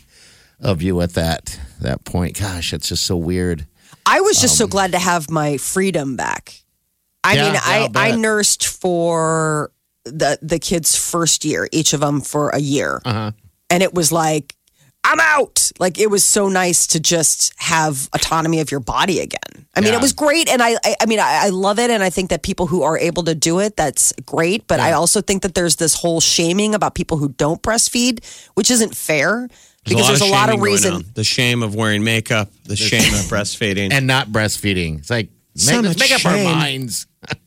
of 0.60 0.82
you 0.82 1.00
at 1.02 1.14
that 1.14 1.60
that 1.82 2.04
point. 2.06 2.40
Gosh, 2.40 2.74
it's 2.74 2.90
just 2.90 3.04
so 3.06 3.16
weird. 3.16 3.66
I 4.06 4.20
was 4.22 4.42
just 4.42 4.58
so 4.58 4.68
glad 4.68 4.92
to 4.94 5.00
have 5.00 5.30
my 5.30 5.58
freedom 5.58 6.16
back. 6.16 6.54
I 7.24 7.32
Um, 7.32 7.38
Yeah, 7.38 7.52
mean, 7.52 7.62
I'll 7.64 7.92
I, 7.96 8.08
I 8.10 8.16
nursed 8.16 8.68
for 8.68 9.72
the 10.06 10.38
the 10.42 10.60
kids' 10.60 10.96
first 10.96 11.46
year, 11.46 11.70
each 11.72 11.94
of 11.94 12.02
them 12.02 12.20
for 12.22 12.50
a 12.50 12.60
year, 12.60 13.02
Uh-huh. 13.06 13.32
and 13.70 13.84
it 13.84 13.94
was 13.94 14.12
like 14.12 14.56
I'm 15.04 15.20
out. 15.20 15.72
Like 15.80 16.00
it 16.00 16.10
was 16.10 16.24
so 16.26 16.48
nice 16.50 16.88
to 16.88 17.00
just 17.00 17.54
have 17.58 18.10
autonomy 18.14 18.60
of 18.62 18.72
your 18.72 18.80
body 18.80 19.20
again. 19.20 19.66
I 19.76 19.82
mean, 19.82 19.92
Yeah. 19.92 19.98
it 20.00 20.02
was 20.02 20.14
great, 20.14 20.48
and 20.50 20.62
I, 20.62 20.76
I, 20.84 20.96
I 21.02 21.06
mean, 21.08 21.20
I, 21.20 21.46
I 21.46 21.50
love 21.50 21.80
it, 21.80 21.90
and 21.90 22.04
I 22.04 22.10
think 22.10 22.30
that 22.30 22.44
people 22.44 22.68
who 22.68 22.84
are 22.84 22.98
able 22.98 23.24
to 23.24 23.36
do 23.36 23.60
it, 23.60 23.76
that's 23.76 24.14
great. 24.26 24.68
But 24.68 24.80
I 24.80 24.92
also 24.94 25.20
think 25.22 25.42
that 25.42 25.56
there's 25.56 25.76
this 25.78 25.96
whole 25.96 26.22
shaming 26.22 26.74
about 26.76 26.94
people 26.96 27.18
who 27.18 27.30
don't 27.30 27.62
breastfeed, 27.62 28.24
which 28.54 28.70
isn't 28.72 28.96
fair 28.96 29.50
because 29.84 30.08
there's 30.08 30.22
a 30.22 30.26
lot 30.26 30.50
of 30.50 30.54
shaming 30.54 30.60
going 30.60 30.72
reason. 30.74 31.06
The 31.16 31.24
shame 31.24 31.64
of 31.64 31.76
wearing 31.76 32.04
makeup, 32.04 32.50
the 32.66 32.76
shame 32.76 33.14
of 33.14 33.22
breastfeeding. 33.22 33.92
And 33.92 34.08
not 34.08 34.28
breastfeeding. 34.30 35.00
It's 35.00 35.10
like 35.10 35.30
So 35.56 35.82
make, 35.82 35.86
much 35.90 36.00
make 36.00 36.12
up 36.12 36.26
our 36.26 36.42
minds. 36.44 37.08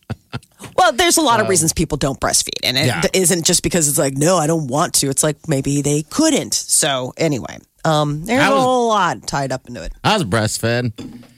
Well, 0.76 0.92
there's 0.92 1.16
a 1.16 1.22
lot 1.22 1.40
of 1.40 1.48
reasons 1.48 1.72
people 1.72 1.98
don't 1.98 2.18
breastfeed, 2.20 2.60
and 2.64 2.76
it 2.78 2.86
Yeah. 2.86 3.00
not 3.34 3.44
just 3.44 3.62
because 3.62 3.88
it's 3.88 3.98
like, 3.98 4.16
no, 4.16 4.36
I 4.36 4.46
don't 4.46 4.68
want 4.68 4.94
to. 4.94 5.08
It's 5.10 5.22
like 5.22 5.48
maybe 5.48 5.82
they 5.82 6.02
couldn't. 6.02 6.54
So 6.54 7.12
anyway, 7.16 7.58
um, 7.84 8.24
there's 8.24 8.42
I 8.42 8.48
a 8.48 8.54
was- 8.54 8.62
whole 8.62 8.88
lot 8.88 9.26
tied 9.26 9.52
up 9.52 9.66
into 9.68 9.82
it. 9.82 9.92
I 10.02 10.14
was 10.14 10.24
breastfed. 10.24 10.92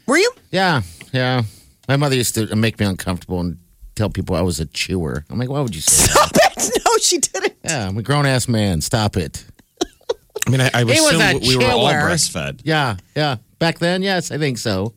Were 0.06 0.18
you? 0.18 0.30
Yeah, 0.50 0.82
yeah. 1.12 1.42
My 1.88 1.96
mother 1.96 2.14
used 2.16 2.34
to 2.36 2.54
make 2.54 2.78
me 2.78 2.86
uncomfortable 2.86 3.40
and 3.40 3.58
tell 3.96 4.08
people 4.10 4.36
I 4.36 4.42
was 4.42 4.60
a 4.60 4.66
chewer. 4.66 5.24
I'm 5.30 5.38
like, 5.38 5.48
why 5.50 5.60
would 5.60 5.74
you 5.74 5.80
say 5.80 6.06
that? 6.06 6.12
Stop 6.12 6.30
it! 6.34 6.44
No, 6.84 6.90
she 7.00 7.18
didn't. 7.18 7.54
yeah, 7.64 7.86
I'm 7.88 7.96
a 7.98 8.02
grown 8.02 8.26
ass 8.26 8.48
man. 8.48 8.80
Stop 8.80 9.16
it. 9.16 9.44
I 10.46 10.50
mean, 10.50 10.60
I, 10.60 10.70
I 10.74 10.78
He 10.80 10.84
was 10.84 11.00
assume 11.14 11.20
a 11.20 11.38
we 11.38 11.56
were 11.56 11.64
all 11.70 11.86
breastfed. 11.92 12.60
Yeah, 12.64 12.96
yeah. 13.16 13.36
Back 13.58 13.78
then, 13.78 14.02
yes, 14.02 14.30
I 14.32 14.38
think 14.38 14.58
so. 14.58 14.94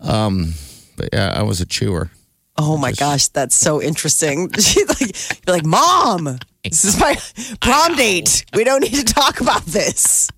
Um, 0.00 0.54
but 0.96 1.08
yeah, 1.12 1.32
I 1.36 1.42
was 1.42 1.60
a 1.60 1.66
chewer. 1.66 2.10
Oh 2.56 2.76
my 2.76 2.92
gosh, 2.92 3.28
that's 3.28 3.54
so 3.54 3.80
interesting. 3.80 4.50
She's 4.58 4.88
like, 4.88 5.46
you're 5.46 5.56
like, 5.56 5.64
mom, 5.64 6.38
this 6.64 6.84
is 6.84 6.98
my 7.00 7.16
prom 7.60 7.96
date. 7.96 8.44
We 8.54 8.64
don't 8.64 8.80
need 8.82 8.94
to 8.94 9.04
talk 9.04 9.40
about 9.40 9.64
this. 9.64 10.28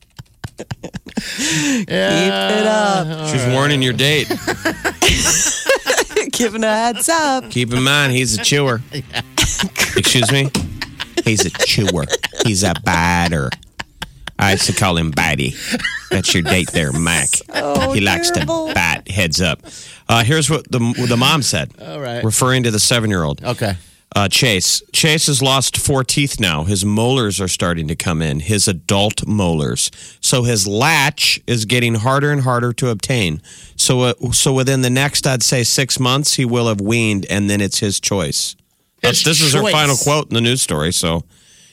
Keep 0.57 1.89
it 1.89 2.67
up. 2.67 3.29
She's 3.29 3.45
warning 3.53 3.83
your 3.83 3.93
date. 3.93 4.29
Giving 6.33 6.63
a 6.63 6.69
heads 6.69 7.09
up. 7.09 7.51
Keep 7.51 7.73
in 7.73 7.83
mind, 7.83 8.13
he's 8.13 8.39
a 8.39 8.43
chewer. 8.43 8.81
Excuse 9.97 10.31
me? 10.31 10.51
He's 11.25 11.45
a 11.45 11.51
chewer. 11.51 12.05
He's 12.45 12.63
a 12.63 12.75
biter. 12.85 13.51
I 14.39 14.53
used 14.53 14.67
to 14.67 14.73
call 14.73 14.97
him 14.97 15.11
Batty. 15.11 15.55
That's 16.11 16.35
your 16.35 16.43
date 16.43 16.71
there, 16.73 16.93
Mac. 16.99 17.29
he 17.95 18.01
likes 18.01 18.31
terrible. 18.31 18.69
to 18.69 18.75
bat 18.75 19.09
heads 19.09 19.41
up. 19.41 19.61
Uh, 20.09 20.23
here's 20.25 20.51
what 20.51 20.71
the, 20.71 20.79
what 20.81 21.09
the 21.09 21.17
mom 21.17 21.43
said. 21.43 21.73
All 21.81 22.01
right. 22.01 22.23
Referring 22.25 22.65
to 22.65 22.71
the 22.71 22.81
seven 22.81 23.11
year 23.11 23.23
old. 23.23 23.43
Okay. 23.45 23.77
Uh, 24.17 24.29
Chase. 24.29 24.81
Chase 24.93 25.27
has 25.27 25.43
lost 25.43 25.77
four 25.77 26.05
teeth 26.05 26.39
now. 26.39 26.63
His 26.65 26.85
molars 26.85 27.41
are 27.41 27.49
starting 27.49 27.89
to 27.89 27.97
come 27.97 28.23
in, 28.23 28.39
his 28.41 28.69
adult 28.69 29.27
molars. 29.27 29.91
So 30.21 30.45
his 30.45 30.69
latch 30.69 31.41
is 31.49 31.65
getting 31.65 31.97
harder 31.97 32.31
and 32.31 32.43
harder 32.43 32.73
to 32.75 32.91
obtain. 32.91 33.43
So, 33.75 34.03
uh, 34.03 34.15
so 34.31 34.53
within 34.53 34.83
the 34.83 34.91
next, 34.91 35.27
I'd 35.27 35.43
say 35.43 35.65
six 35.65 35.99
months, 35.99 36.35
he 36.35 36.45
will 36.45 36.69
have 36.69 36.81
weaned, 36.81 37.27
and 37.29 37.51
then 37.51 37.61
it's 37.61 37.81
his 37.81 37.99
choice. 37.99 38.55
His 39.03 39.25
this 39.25 39.41
is 39.43 39.53
her 39.53 39.69
final 39.71 39.97
quote 39.97 40.29
in 40.29 40.35
the 40.35 40.41
news 40.41 40.63
story. 40.63 40.93
So 40.93 41.25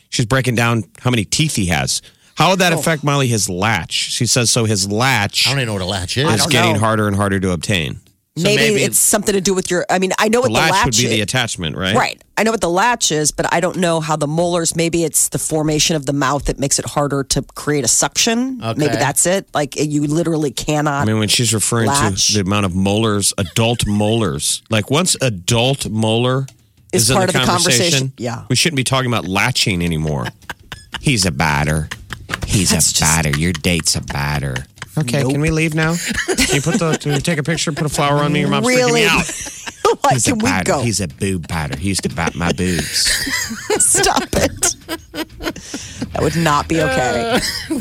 she's 0.09 0.25
breaking 0.25 0.55
down 0.55 0.83
how 0.99 1.11
many 1.11 1.25
teeth 1.25 1.55
he 1.55 1.67
has. 1.67 2.01
How 2.35 2.51
would 2.51 2.59
that 2.59 2.73
oh. 2.73 2.79
affect 2.79 3.03
Molly? 3.03 3.27
His 3.27 3.49
latch. 3.49 3.93
She 3.93 4.25
says 4.25 4.49
so. 4.49 4.65
His 4.65 4.89
latch 4.91 5.47
I 5.47 5.51
don't 5.51 5.59
even 5.59 5.67
know 5.67 5.73
what 5.73 5.81
a 5.81 5.85
latch 5.85 6.17
is. 6.17 6.27
is 6.29 6.47
getting 6.47 6.73
know. 6.73 6.79
harder 6.79 7.07
and 7.07 7.15
harder 7.15 7.39
to 7.39 7.51
obtain. 7.51 7.99
So 8.37 8.43
maybe, 8.43 8.61
maybe 8.61 8.83
it's 8.83 8.97
something 8.97 9.33
to 9.33 9.41
do 9.41 9.53
with 9.53 9.69
your. 9.69 9.85
I 9.89 9.99
mean, 9.99 10.13
I 10.17 10.29
know 10.29 10.41
the 10.41 10.49
what 10.49 10.55
the 10.55 10.61
latch, 10.61 10.71
latch 10.71 10.85
would 10.85 10.95
be 10.95 11.03
is. 11.03 11.09
the 11.09 11.21
attachment, 11.21 11.75
right? 11.75 11.93
Right. 11.93 12.23
I 12.37 12.43
know 12.43 12.51
what 12.51 12.61
the 12.61 12.69
latch 12.69 13.11
is, 13.11 13.31
but 13.31 13.53
I 13.53 13.59
don't 13.59 13.75
know 13.75 13.99
how 13.99 14.15
the 14.15 14.25
molars, 14.25 14.73
maybe 14.73 15.03
it's 15.03 15.27
the 15.29 15.37
formation 15.37 15.97
of 15.97 16.05
the 16.05 16.13
mouth 16.13 16.45
that 16.45 16.57
makes 16.57 16.79
it 16.79 16.85
harder 16.85 17.25
to 17.25 17.41
create 17.55 17.83
a 17.83 17.89
suction. 17.89 18.63
Okay. 18.63 18.79
Maybe 18.79 18.95
that's 18.95 19.25
it. 19.25 19.47
Like 19.53 19.75
you 19.75 20.07
literally 20.07 20.51
cannot. 20.51 21.01
I 21.01 21.05
mean, 21.05 21.19
when 21.19 21.27
she's 21.27 21.53
referring 21.53 21.87
Latch. 21.87 22.27
to 22.27 22.35
the 22.35 22.39
amount 22.39 22.65
of 22.65 22.73
molars, 22.73 23.33
adult 23.37 23.85
molars, 23.85 24.63
like 24.69 24.89
once 24.89 25.17
adult 25.21 25.89
molar 25.89 26.47
Is 26.93 27.03
is, 27.03 27.09
in 27.09 27.17
part 27.17 27.31
the 27.31 27.37
of 27.37 27.45
the 27.45 27.51
conversation, 27.51 28.13
yeah. 28.17 28.45
we 28.49 28.55
shouldn't 28.55 28.77
be 28.77 28.85
talking 28.85 29.11
about 29.11 29.27
latching 29.27 29.83
anymore. 29.83 30.27
He's 31.01 31.25
a 31.25 31.31
batter. 31.31 31.89
He's 32.47 32.69
That's 32.71 32.91
a 32.91 32.93
just- 32.93 32.99
batter. 32.99 33.31
Your 33.39 33.53
date's 33.53 33.95
a 33.95 34.01
batter. 34.01 34.65
Okay, 34.97 35.21
can 35.23 35.39
we 35.41 35.49
leave 35.51 35.73
now? 35.73 35.95
Can 36.27 36.55
you 36.55 36.61
put 36.61 36.79
the? 36.79 36.97
Can 36.99 37.13
we 37.13 37.19
take 37.19 37.37
a 37.39 37.43
picture? 37.43 37.71
Put 37.71 37.85
a 37.85 37.89
flower 37.89 38.17
on 38.23 38.33
me. 38.33 38.41
Your 38.41 38.49
mom's 38.49 38.67
freaking 38.67 38.75
Really? 38.75 39.01
me 39.01 39.07
out. 39.07 39.25
like, 40.03 40.13
He's 40.13 40.27
a 40.27 40.31
can 40.31 40.39
we 40.39 40.43
batter. 40.43 40.63
go? 40.71 40.81
He's 40.81 40.99
a 41.01 41.07
boob 41.07 41.47
batter. 41.47 41.77
He 41.77 41.89
used 41.89 42.03
to 42.03 42.09
bite 42.09 42.35
my 42.35 42.51
boobs. 42.51 43.09
Stop 43.83 44.23
it. 44.33 44.75
that 45.13 46.19
would 46.21 46.35
not 46.35 46.67
be 46.67 46.81
okay. 46.81 47.39
Uh, 47.69 47.79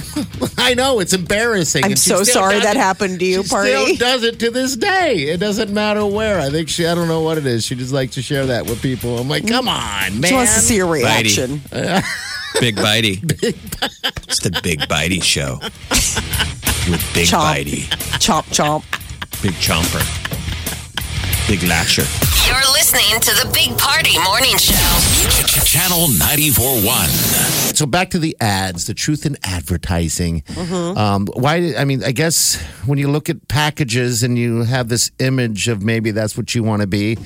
I 0.59 0.75
know 0.75 1.01
it's 1.01 1.12
embarrassing. 1.12 1.85
I'm 1.85 1.96
so 1.96 2.23
sorry 2.23 2.61
that 2.61 2.77
it. 2.77 2.81
happened 2.81 3.18
to 3.18 3.25
you, 3.25 3.42
she 3.42 3.49
Party. 3.49 3.70
Still 3.70 3.96
does 3.96 4.23
it 4.23 4.38
to 4.40 4.51
this 4.51 4.77
day. 4.77 5.14
It 5.31 5.38
doesn't 5.40 5.73
matter 5.73 6.07
where. 6.07 6.40
I 6.40 6.49
think 6.51 6.68
she. 6.68 6.87
I 6.87 6.94
don't 6.94 7.09
know 7.09 7.23
what 7.23 7.38
it 7.38 7.46
is. 7.46 7.64
She 7.64 7.75
just 7.75 7.92
likes 7.92 8.14
to 8.14 8.23
share 8.23 8.46
that 8.46 8.66
with 8.66 8.81
people. 8.81 9.18
I'm 9.18 9.29
like, 9.29 9.49
come 9.49 9.68
on, 9.68 10.20
man. 10.20 10.29
She 10.29 10.35
wants 10.35 10.55
to 10.55 10.61
see 10.61 10.77
your 10.77 10.87
reaction. 10.90 11.61
Big 12.61 12.77
Bitey. 12.77 13.23
It's 14.29 14.40
the 14.40 14.61
Big 14.62 14.81
Bitey 14.81 15.23
show 15.23 15.59
with 16.90 17.14
Big 17.14 17.26
Chomp. 17.26 17.55
Bitey, 17.55 17.85
Chomp, 18.18 18.44
chomp. 18.50 18.83
Big 19.42 19.53
Chomper, 19.55 20.00
Big 21.48 21.61
Latcher. 21.61 22.07
You're 22.46 22.72
listening 22.72 23.20
to 23.20 23.31
the 23.35 23.50
Big 23.55 23.79
Party 23.79 24.18
Morning 24.18 24.57
Show. 24.59 24.74
Channel 25.64 26.09
94.1. 26.09 27.76
So 27.76 27.87
back 27.87 28.11
to 28.11 28.18
the 28.18 28.37
ads, 28.40 28.87
the 28.87 28.94
truth 28.94 29.24
in 29.24 29.37
advertising. 29.44 30.42
Mm-hmm. 30.42 30.98
Um, 30.98 31.26
why? 31.35 31.74
I 31.79 31.85
mean, 31.85 32.03
I 32.03 32.12
guess 32.12 32.61
when 32.87 32.98
you 32.98 33.09
look 33.09 33.31
at 33.31 33.46
packages 33.46 34.22
and 34.22 34.37
you 34.37 34.64
have 34.64 34.88
this 34.88 35.12
image 35.20 35.68
of 35.68 35.85
maybe 35.85 36.11
that's 36.11 36.37
what 36.37 36.55
you 36.55 36.64
want 36.64 36.83
to 36.83 36.88
be. 36.88 37.18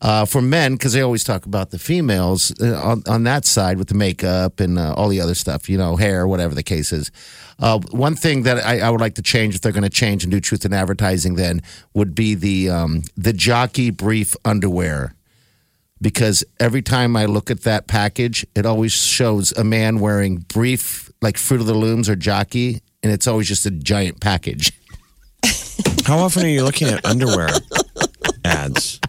Uh, 0.00 0.26
for 0.26 0.42
men, 0.42 0.72
because 0.72 0.92
they 0.92 1.00
always 1.00 1.24
talk 1.24 1.46
about 1.46 1.70
the 1.70 1.78
females 1.78 2.52
uh, 2.60 2.78
on, 2.82 3.02
on 3.08 3.22
that 3.24 3.46
side 3.46 3.78
with 3.78 3.88
the 3.88 3.94
makeup 3.94 4.60
and 4.60 4.78
uh, 4.78 4.92
all 4.94 5.08
the 5.08 5.18
other 5.18 5.34
stuff, 5.34 5.66
you 5.66 5.78
know, 5.78 5.96
hair, 5.96 6.26
whatever 6.26 6.54
the 6.54 6.62
case 6.62 6.92
is. 6.92 7.10
Uh, 7.58 7.78
one 7.90 8.16
thing 8.16 8.42
that 8.42 8.64
I, 8.64 8.80
I 8.80 8.90
would 8.90 9.00
like 9.00 9.14
to 9.14 9.22
change, 9.22 9.54
if 9.54 9.60
they're 9.60 9.72
going 9.72 9.84
to 9.84 9.90
change 9.90 10.24
and 10.24 10.30
do 10.30 10.40
truth 10.40 10.64
in 10.64 10.72
advertising, 10.72 11.34
then 11.36 11.62
would 11.94 12.14
be 12.14 12.34
the 12.34 12.70
um, 12.70 13.02
the 13.16 13.32
jockey 13.32 13.90
brief 13.90 14.36
underwear 14.44 15.14
because 16.00 16.44
every 16.60 16.82
time 16.82 17.16
I 17.16 17.24
look 17.24 17.50
at 17.50 17.62
that 17.62 17.86
package, 17.86 18.46
it 18.54 18.66
always 18.66 18.92
shows 18.92 19.52
a 19.52 19.64
man 19.64 20.00
wearing 20.00 20.36
brief, 20.36 21.10
like 21.22 21.38
Fruit 21.38 21.60
of 21.60 21.66
the 21.66 21.74
Looms 21.74 22.08
or 22.10 22.16
Jockey, 22.16 22.82
and 23.02 23.10
it's 23.10 23.26
always 23.26 23.48
just 23.48 23.64
a 23.64 23.70
giant 23.70 24.20
package. 24.20 24.72
How 26.06 26.18
often 26.18 26.44
are 26.44 26.48
you 26.48 26.62
looking 26.62 26.88
at 26.88 27.04
underwear 27.06 27.48
ads? 28.44 29.00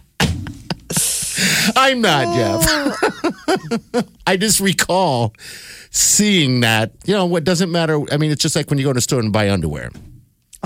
I'm 1.76 2.00
not, 2.00 2.34
Jeff. 2.34 4.04
I 4.26 4.38
just 4.38 4.60
recall 4.60 5.34
seeing 5.96 6.60
that. 6.60 6.92
You 7.04 7.14
know, 7.14 7.26
what 7.26 7.44
doesn't 7.44 7.70
matter. 7.70 8.00
I 8.12 8.16
mean, 8.16 8.30
it's 8.30 8.42
just 8.42 8.56
like 8.56 8.70
when 8.70 8.78
you 8.78 8.84
go 8.84 8.92
to 8.92 8.98
a 8.98 9.02
store 9.02 9.20
and 9.20 9.32
buy 9.32 9.50
underwear. 9.50 9.90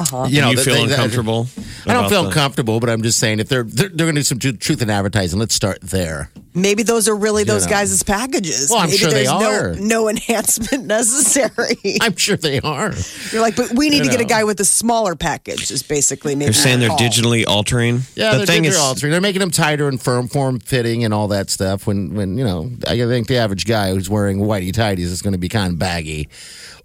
Uh-huh. 0.00 0.26
You 0.28 0.40
know, 0.40 0.50
you 0.50 0.56
they- 0.56 0.62
feel 0.64 0.74
they- 0.74 0.86
they- 0.86 0.92
uncomfortable? 0.94 1.46
I 1.86 1.94
don't 1.94 2.08
feel 2.08 2.24
the- 2.24 2.30
comfortable, 2.32 2.80
but 2.80 2.90
I'm 2.90 3.02
just 3.02 3.18
saying 3.18 3.40
if 3.40 3.48
they're 3.48 3.62
they're, 3.64 3.88
they're 3.88 4.06
going 4.06 4.14
to 4.16 4.20
do 4.20 4.24
some 4.24 4.38
truth 4.38 4.82
in 4.82 4.90
advertising, 4.90 5.38
let's 5.38 5.54
start 5.54 5.80
there. 5.82 6.30
Maybe 6.52 6.82
those 6.82 7.08
are 7.08 7.14
really 7.14 7.44
those 7.44 7.64
know. 7.66 7.70
guys' 7.70 8.02
packages. 8.02 8.70
Well, 8.70 8.80
I'm 8.80 8.86
Maybe 8.88 8.98
sure 8.98 9.10
they 9.10 9.26
are. 9.26 9.74
No, 9.74 9.80
no 9.86 10.08
enhancement 10.14 10.84
necessary. 10.86 11.76
I'm 12.00 12.16
sure 12.16 12.36
they 12.36 12.58
are. 12.60 12.92
You're 13.30 13.40
like, 13.40 13.54
but 13.56 13.70
we 13.72 13.88
need 13.88 13.98
You 13.98 14.04
to 14.04 14.10
get 14.10 14.20
a 14.20 14.24
guy 14.24 14.42
with 14.44 14.58
a 14.60 14.64
smaller 14.64 15.14
package. 15.14 15.70
Is 15.70 15.82
basically 15.84 16.34
maybe. 16.34 16.46
They're 16.46 16.52
saying 16.54 16.80
they're 16.80 16.88
call. 16.88 16.98
digitally 16.98 17.44
altering. 17.46 18.02
Yeah, 18.16 18.32
the 18.32 18.38
they're, 18.38 18.46
thing 18.46 18.62
they're 18.62 18.72
is, 18.72 18.78
altering. 18.78 19.12
They're 19.12 19.20
making 19.20 19.40
them 19.40 19.52
tighter 19.52 19.86
and 19.86 20.00
firm, 20.00 20.26
form 20.28 20.58
fitting, 20.58 21.04
and 21.04 21.14
all 21.14 21.28
that 21.28 21.50
stuff. 21.50 21.86
When 21.86 22.14
when 22.14 22.36
you 22.36 22.44
know, 22.44 22.70
I 22.88 22.96
think 22.96 23.28
the 23.28 23.36
average 23.36 23.64
guy 23.64 23.90
who's 23.94 24.10
wearing 24.10 24.38
whitey 24.38 24.72
tighties 24.72 25.04
is 25.06 25.22
going 25.22 25.32
to 25.34 25.38
be 25.38 25.48
kind 25.48 25.72
of 25.74 25.78
baggy 25.78 26.28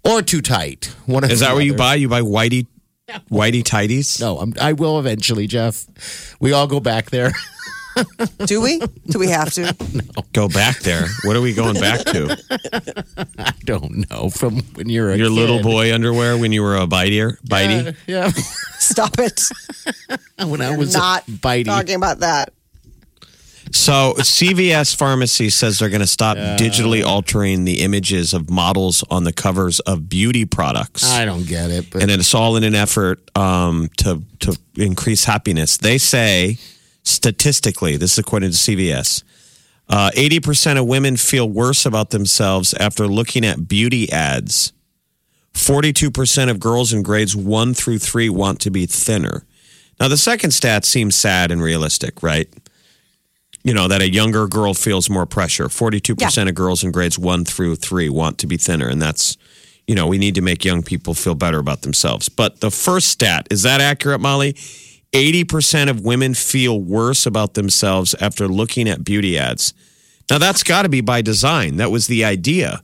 or 0.04 0.22
too 0.22 0.40
tight. 0.42 0.94
One 1.06 1.24
is 1.28 1.40
that 1.40 1.54
what 1.54 1.64
you 1.64 1.74
buy? 1.74 1.96
You 1.96 2.08
buy 2.08 2.20
whitey, 2.20 2.66
whitey 3.30 3.62
tighties? 3.62 4.20
No, 4.20 4.38
I'm, 4.38 4.54
I 4.60 4.72
will 4.72 4.98
eventually, 4.98 5.46
Jeff. 5.46 5.86
We 6.40 6.52
all 6.52 6.66
go 6.66 6.80
back 6.80 7.10
there. 7.10 7.32
Do 8.44 8.60
we? 8.60 8.78
Do 9.08 9.18
we 9.18 9.28
have 9.28 9.50
to? 9.54 9.74
Go 10.34 10.48
back 10.48 10.80
there. 10.80 11.06
What 11.24 11.34
are 11.34 11.40
we 11.40 11.54
going 11.54 11.80
back 11.80 12.00
to? 12.00 12.36
I 13.38 13.52
don't 13.64 14.10
know 14.10 14.28
from 14.28 14.58
when 14.74 14.90
you're 14.90 15.12
a 15.12 15.16
Your 15.16 15.30
little 15.30 15.62
boy 15.62 15.94
underwear 15.94 16.36
when 16.36 16.52
you 16.52 16.62
were 16.62 16.76
a 16.76 16.86
biter, 16.86 17.38
bitey. 17.48 17.96
Yeah, 18.06 18.28
Stop 18.78 19.18
it. 19.18 19.40
when 20.46 20.60
I 20.60 20.76
was 20.76 20.92
Not 20.92 21.24
bitey. 21.26 21.64
talking 21.64 21.94
about 21.94 22.18
that. 22.18 22.52
So 23.72 24.14
CVS 24.18 24.94
Pharmacy 24.96 25.50
says 25.50 25.78
they're 25.78 25.88
going 25.88 26.00
to 26.00 26.06
stop 26.06 26.36
digitally 26.36 27.04
altering 27.04 27.64
the 27.64 27.82
images 27.82 28.32
of 28.32 28.48
models 28.48 29.04
on 29.10 29.24
the 29.24 29.32
covers 29.32 29.80
of 29.80 30.08
beauty 30.08 30.44
products. 30.44 31.12
I 31.12 31.24
don't 31.24 31.46
get 31.46 31.70
it, 31.70 31.90
but 31.90 32.02
and 32.02 32.10
it's 32.10 32.34
all 32.34 32.56
in 32.56 32.64
an 32.64 32.74
effort 32.74 33.20
um, 33.36 33.88
to 33.98 34.22
to 34.40 34.56
increase 34.76 35.24
happiness. 35.24 35.76
They 35.76 35.98
say 35.98 36.58
statistically, 37.02 37.96
this 37.96 38.12
is 38.12 38.18
according 38.18 38.50
to 38.50 38.56
CVS, 38.56 39.22
uh, 39.88 40.10
eighty 40.14 40.40
percent 40.40 40.78
of 40.78 40.86
women 40.86 41.16
feel 41.16 41.48
worse 41.48 41.84
about 41.84 42.10
themselves 42.10 42.72
after 42.74 43.06
looking 43.06 43.44
at 43.44 43.68
beauty 43.68 44.10
ads. 44.12 44.72
Forty-two 45.54 46.10
percent 46.10 46.50
of 46.50 46.60
girls 46.60 46.92
in 46.92 47.02
grades 47.02 47.34
one 47.34 47.72
through 47.74 47.98
three 47.98 48.28
want 48.28 48.60
to 48.60 48.70
be 48.70 48.86
thinner. 48.86 49.44
Now, 49.98 50.08
the 50.08 50.18
second 50.18 50.50
stat 50.50 50.84
seems 50.84 51.16
sad 51.16 51.50
and 51.50 51.62
realistic, 51.62 52.22
right? 52.22 52.52
You 53.66 53.74
know, 53.74 53.88
that 53.88 54.00
a 54.00 54.08
younger 54.08 54.46
girl 54.46 54.74
feels 54.74 55.10
more 55.10 55.26
pressure. 55.26 55.64
42% 55.64 56.48
of 56.48 56.54
girls 56.54 56.84
in 56.84 56.92
grades 56.92 57.18
one 57.18 57.44
through 57.44 57.74
three 57.74 58.08
want 58.08 58.38
to 58.38 58.46
be 58.46 58.56
thinner. 58.56 58.88
And 58.88 59.02
that's, 59.02 59.36
you 59.88 59.96
know, 59.96 60.06
we 60.06 60.18
need 60.18 60.36
to 60.36 60.40
make 60.40 60.64
young 60.64 60.84
people 60.84 61.14
feel 61.14 61.34
better 61.34 61.58
about 61.58 61.82
themselves. 61.82 62.28
But 62.28 62.60
the 62.60 62.70
first 62.70 63.08
stat, 63.08 63.48
is 63.50 63.64
that 63.64 63.80
accurate, 63.80 64.20
Molly? 64.20 64.52
80% 65.12 65.90
of 65.90 66.04
women 66.04 66.34
feel 66.34 66.80
worse 66.80 67.26
about 67.26 67.54
themselves 67.54 68.14
after 68.20 68.46
looking 68.46 68.88
at 68.88 69.02
beauty 69.02 69.36
ads. 69.36 69.74
Now, 70.30 70.38
that's 70.38 70.62
got 70.62 70.82
to 70.82 70.88
be 70.88 71.00
by 71.00 71.22
design. 71.22 71.78
That 71.78 71.90
was 71.90 72.06
the 72.06 72.24
idea. 72.24 72.82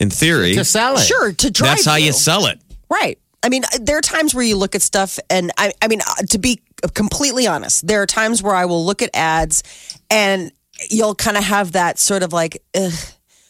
In 0.00 0.10
theory, 0.10 0.54
to 0.54 0.64
sell 0.64 0.96
it. 0.96 1.00
Sure, 1.00 1.32
to 1.32 1.50
drive 1.50 1.76
that's 1.76 1.84
how 1.84 1.96
you 1.96 2.12
sell 2.12 2.46
it. 2.46 2.58
Right. 2.90 3.18
I 3.42 3.48
mean, 3.48 3.62
there 3.80 3.96
are 3.96 4.02
times 4.02 4.34
where 4.34 4.44
you 4.44 4.56
look 4.56 4.74
at 4.74 4.82
stuff, 4.82 5.18
and 5.28 5.50
I, 5.56 5.72
I 5.80 5.88
mean, 5.88 6.00
uh, 6.00 6.22
to 6.30 6.38
be 6.38 6.60
completely 6.94 7.46
honest, 7.46 7.86
there 7.86 8.02
are 8.02 8.06
times 8.06 8.42
where 8.42 8.54
I 8.54 8.64
will 8.64 8.84
look 8.84 9.02
at 9.02 9.10
ads, 9.14 9.62
and 10.10 10.52
you'll 10.90 11.14
kind 11.14 11.36
of 11.36 11.44
have 11.44 11.72
that 11.72 11.98
sort 11.98 12.22
of 12.22 12.32
like, 12.32 12.62
ugh, 12.74 12.92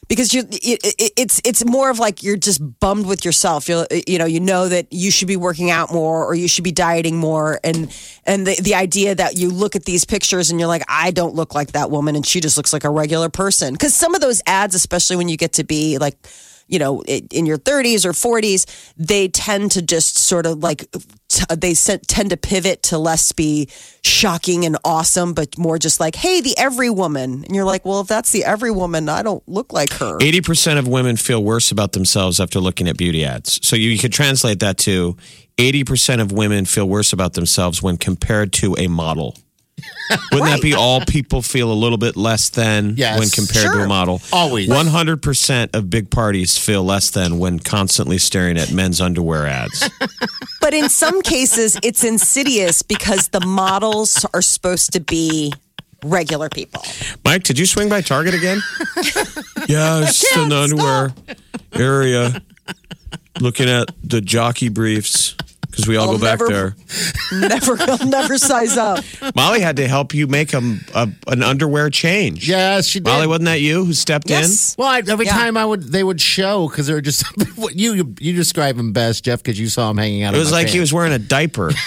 because 0.09 0.35
you, 0.35 0.43
it, 0.51 0.81
it, 0.99 1.13
it's 1.17 1.41
it's 1.45 1.65
more 1.65 1.89
of 1.89 2.01
like 2.01 2.25
you're 2.25 2.37
just 2.37 2.61
bummed 2.81 3.07
with 3.07 3.25
yourself. 3.25 3.69
You 3.69 3.87
you 4.09 4.19
know 4.19 4.25
you 4.25 4.41
know 4.41 4.69
that 4.69 4.93
you 4.93 5.11
should 5.11 5.29
be 5.29 5.37
working 5.37 5.71
out 5.71 5.93
more 5.93 6.27
or 6.27 6.35
you 6.35 6.49
should 6.49 6.65
be 6.65 6.73
dieting 6.73 7.17
more, 7.17 7.61
and 7.63 7.97
and 8.27 8.47
the 8.47 8.61
the 8.61 8.75
idea 8.75 9.15
that 9.15 9.39
you 9.39 9.51
look 9.51 9.77
at 9.77 9.85
these 9.85 10.05
pictures 10.05 10.51
and 10.51 10.59
you're 10.59 10.69
like, 10.69 10.83
I 10.89 11.13
don't 11.13 11.37
look 11.37 11.55
like 11.55 11.73
that 11.73 11.91
woman, 11.93 12.17
and 12.17 12.27
she 12.27 12.41
just 12.41 12.57
looks 12.57 12.73
like 12.73 12.85
a 12.85 12.91
regular 12.91 13.29
person. 13.29 13.73
Because 13.73 13.95
some 13.95 14.17
of 14.17 14.21
those 14.21 14.43
ads, 14.47 14.75
especially 14.75 15.17
when 15.17 15.29
you 15.29 15.37
get 15.37 15.55
to 15.55 15.65
be 15.65 15.99
like 15.99 16.17
you 16.71 16.79
know, 16.79 17.03
in 17.03 17.47
your 17.47 17.59
30s 17.59 18.05
or 18.05 18.13
40s, 18.13 18.93
they 18.97 19.27
tend 19.27 19.73
to 19.73 19.83
just 19.83 20.17
sort 20.17 20.47
of 20.47 20.63
like, 20.63 20.87
they 21.57 21.75
tend 21.75 22.31
to 22.31 22.37
pivot 22.37 22.83
to 22.85 22.99
less 22.99 23.33
be 23.33 23.69
shocking 24.03 24.65
and 24.65 24.77
awesome, 24.85 25.35
but 25.35 25.57
more 25.59 25.79
just 25.79 26.01
like, 26.01 26.15
hey, 26.15 26.41
the 26.41 26.57
every 26.59 26.91
woman. 26.91 27.45
And 27.45 27.55
you're 27.55 27.65
like, 27.65 27.85
well, 27.85 28.01
if 28.01 28.09
that's 28.09 28.33
the 28.33 28.45
every 28.45 28.71
woman, 28.71 29.09
I 29.09 29.23
don't 29.23 29.47
look 29.49 29.73
like 29.73 29.93
her. 29.95 30.19
80% 30.19 30.79
of 30.79 30.89
women 30.89 31.17
feel 31.17 31.43
worse 31.43 31.71
about 31.71 31.93
themselves 31.93 32.41
after 32.41 32.61
looking 32.61 32.89
at 32.89 32.97
beauty 32.97 33.25
ads. 33.25 33.67
So 33.67 33.77
you, 33.77 33.91
you 33.91 33.99
could 33.99 34.13
translate 34.13 34.61
that 34.61 34.79
to 34.79 35.17
80% 35.57 36.21
of 36.21 36.33
women 36.33 36.65
feel 36.65 36.89
worse 36.89 37.13
about 37.13 37.35
themselves 37.35 37.83
when 37.83 37.97
compared 37.97 38.53
to 38.55 38.77
a 38.79 38.89
model. 38.89 39.37
Wouldn't 40.33 40.51
that 40.51 40.63
be 40.63 40.75
all 40.75 41.01
people 41.03 41.43
feel 41.43 41.73
a 41.73 41.75
little 41.75 41.99
bit 41.99 42.17
less 42.17 42.49
than 42.51 42.95
Yes. 42.97 43.19
when 43.19 43.29
compared 43.29 43.73
to 43.75 43.83
a 43.83 43.87
model? 43.89 44.21
Always. 44.33 44.69
100% 44.69 45.75
of 45.75 45.91
big 45.91 46.11
parties 46.11 46.59
feel 46.59 46.85
less 46.85 47.11
than 47.11 47.39
when 47.39 47.59
constantly 47.59 48.19
staring 48.19 48.57
at 48.59 48.73
men's 48.73 49.01
underwear 49.01 49.47
ads. 49.47 49.89
But 50.61 50.75
in 50.75 50.91
some 50.91 51.23
cases, 51.23 51.79
it's 51.83 52.05
insidious 52.05 52.83
because 52.83 53.29
the 53.29 53.41
models 53.41 54.27
are 54.35 54.43
supposed 54.43 54.93
to 54.93 55.01
be 55.01 55.55
regular 56.05 56.51
people. 56.51 56.83
Mike, 57.25 57.45
did 57.45 57.59
you 57.59 57.65
swing 57.65 57.89
by 57.89 58.03
Target 58.03 58.35
again? 58.35 58.61
yeah, 59.69 60.03
it's 60.03 60.21
just 60.21 60.37
in 60.37 60.51
the 60.51 60.57
underwear 60.57 61.13
area 61.73 62.43
looking 63.41 63.69
at 63.71 63.89
the 64.05 64.21
jockey 64.21 64.69
briefs 64.69 65.35
because 65.63 65.87
we 65.89 65.97
all 65.97 66.11
I'll 66.11 66.19
go 66.19 66.23
back 66.23 66.41
never- 66.41 66.53
there. 66.53 66.77
Never, 67.33 67.77
I'll 67.81 68.07
never 68.07 68.39
size 68.39 68.77
up. 68.77 69.05
Molly 69.35 69.61
had 69.61 69.77
to 69.77 69.87
help 69.89 70.15
you 70.15 70.27
make 70.27 70.53
a, 70.53 70.59
a 70.95 71.09
an 71.29 71.43
underwear 71.43 71.91
change. 71.91 72.49
Yes, 72.49 72.87
she 72.87 73.01
did. 73.01 73.09
Molly, 73.09 73.27
wasn't 73.27 73.47
that 73.47 73.61
you 73.61 73.85
who 73.85 73.93
stepped 73.93 74.29
Yes. 74.29 74.75
Well, 74.79 74.89
I, 74.89 74.99
every 74.99 75.27
Yeah. 75.27 75.33
time 75.33 75.57
I 75.57 75.65
would, 75.65 75.83
they 75.85 76.03
would 76.05 76.21
show 76.21 76.69
because 76.69 76.87
they 76.87 76.95
were 76.95 77.01
just 77.01 77.25
what 77.57 77.77
you 77.77 77.93
you, 77.95 78.15
you 78.21 78.33
describe 78.35 78.77
him 78.77 78.93
best, 78.93 79.25
Jeff, 79.25 79.43
because 79.43 79.59
you 79.59 79.69
saw 79.69 79.91
him 79.91 79.97
hanging 79.99 80.23
out. 80.23 80.35
It 80.35 80.39
of 80.39 80.41
was 80.41 80.51
my 80.53 80.59
like 80.59 80.69
he 80.69 80.81
was 80.81 80.93
wearing 80.93 81.13
a 81.13 81.19
diaper. 81.19 81.71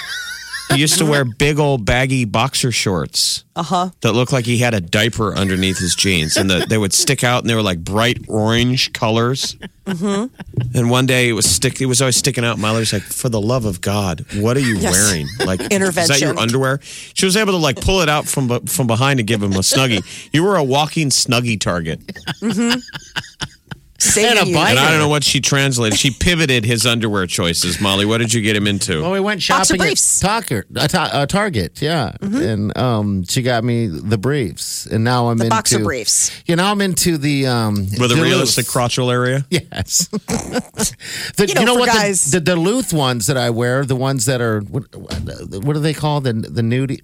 he 0.71 0.79
used 0.79 0.97
to 0.97 1.05
wear 1.05 1.25
big 1.25 1.59
old 1.59 1.85
baggy 1.85 2.25
boxer 2.25 2.71
shorts 2.71 3.43
Uh 3.55 3.63
huh. 3.63 3.89
that 4.01 4.13
looked 4.13 4.31
like 4.31 4.45
he 4.45 4.57
had 4.57 4.73
a 4.73 4.81
diaper 4.81 5.35
underneath 5.35 5.77
his 5.77 5.95
jeans, 5.95 6.37
and 6.37 6.49
the, 6.49 6.65
they 6.67 6.77
would 6.77 6.93
stick 6.93 7.23
out, 7.23 7.43
and 7.43 7.49
they 7.49 7.55
were 7.55 7.61
like 7.61 7.79
bright 7.83 8.19
orange 8.27 8.93
colors. 8.93 9.55
Mm-hmm. 9.85 10.33
And 10.77 10.89
one 10.89 11.05
day 11.05 11.27
it 11.29 11.33
was 11.33 11.45
stick. 11.49 11.81
It 11.81 11.87
was 11.87 12.01
always 12.01 12.15
sticking 12.15 12.45
out. 12.45 12.57
Molly 12.57 12.79
was 12.79 12.93
like, 12.93 13.01
"For 13.03 13.27
the 13.29 13.41
love 13.41 13.65
of 13.65 13.81
God, 13.81 14.25
what 14.37 14.55
are 14.55 14.61
you 14.61 14.77
Yes. 14.77 14.93
wearing? 14.93 15.27
Like, 15.45 15.59
intervention? 15.71 16.01
is 16.03 16.07
that 16.07 16.21
your 16.21 16.39
underwear?" 16.39 16.79
She 17.13 17.25
was 17.25 17.35
able 17.35 17.51
to 17.51 17.57
like 17.57 17.81
pull 17.81 18.01
it 18.01 18.07
out 18.09 18.25
from 18.25 18.65
from 18.65 18.87
behind 18.87 19.19
and 19.19 19.27
give 19.27 19.43
him 19.43 19.51
a 19.53 19.59
snuggie. 19.59 20.03
You 20.31 20.43
were 20.43 20.55
a 20.55 20.63
walking 20.63 21.09
snuggie 21.09 21.59
target. 21.59 21.99
Saving 24.03 24.37
And 24.37 24.47
a 24.47 24.49
you. 24.49 24.55
bike. 24.55 24.69
And 24.71 24.79
I 24.79 24.89
don't 24.91 24.99
know 24.99 25.07
what 25.07 25.23
she 25.23 25.39
translated. 25.41 25.97
She 25.97 26.11
pivoted 26.11 26.65
his 26.65 26.85
underwear 26.85 27.25
choices. 27.27 27.79
Molly, 27.79 28.05
what 28.05 28.19
did 28.19 28.33
you 28.33 28.41
get 28.41 28.55
him 28.55 28.67
into? 28.67 29.01
Well, 29.01 29.11
we 29.11 29.19
went 29.19 29.39
Box 29.47 29.69
of 29.71 29.77
shopping 29.77 29.81
at 29.81 29.85
briefs. 29.87 30.19
Target, 30.19 30.65
uh, 30.75 30.87
ta- 30.87 31.09
uh, 31.13 31.25
Target, 31.25 31.81
yeah, 31.81 32.15
and 32.21 32.75
um, 32.77 33.23
she 33.25 33.41
got 33.41 33.63
me 33.63 33.87
the 33.87 34.17
briefs, 34.17 34.85
and 34.85 35.03
now 35.03 35.29
I'm 35.29 35.37
The 35.37 35.45
into 35.45 35.55
boxer 35.55 35.79
briefs. 35.83 36.31
You 36.45 36.55
know, 36.55 36.65
I'm 36.65 36.81
into 36.81 37.17
the 37.17 37.47
um, 37.47 37.75
With 37.99 38.11
a 38.11 38.21
realistic 38.21 38.65
crotchal 38.65 39.11
area? 39.11 39.45
Yes. 39.49 40.07
the, 41.37 41.45
You 41.47 41.65
know, 41.65 41.73
for 41.73 41.79
what? 41.81 41.85
the- 41.91 41.97
guys- 41.97 42.31
The, 42.31 42.39
Duluth 42.39 42.93
ones 42.93 43.27
that 43.27 43.37
I 43.37 43.49
wear, 43.49 43.85
the 43.85 43.95
ones 43.95 44.25
that 44.25 44.41
are 44.41 44.61
what, 44.61 44.83
what 44.95 45.75
are 45.75 45.79
they 45.79 45.93
called? 45.93 46.25
The 46.25 46.33
the 46.33 46.61
nudie. 46.61 46.99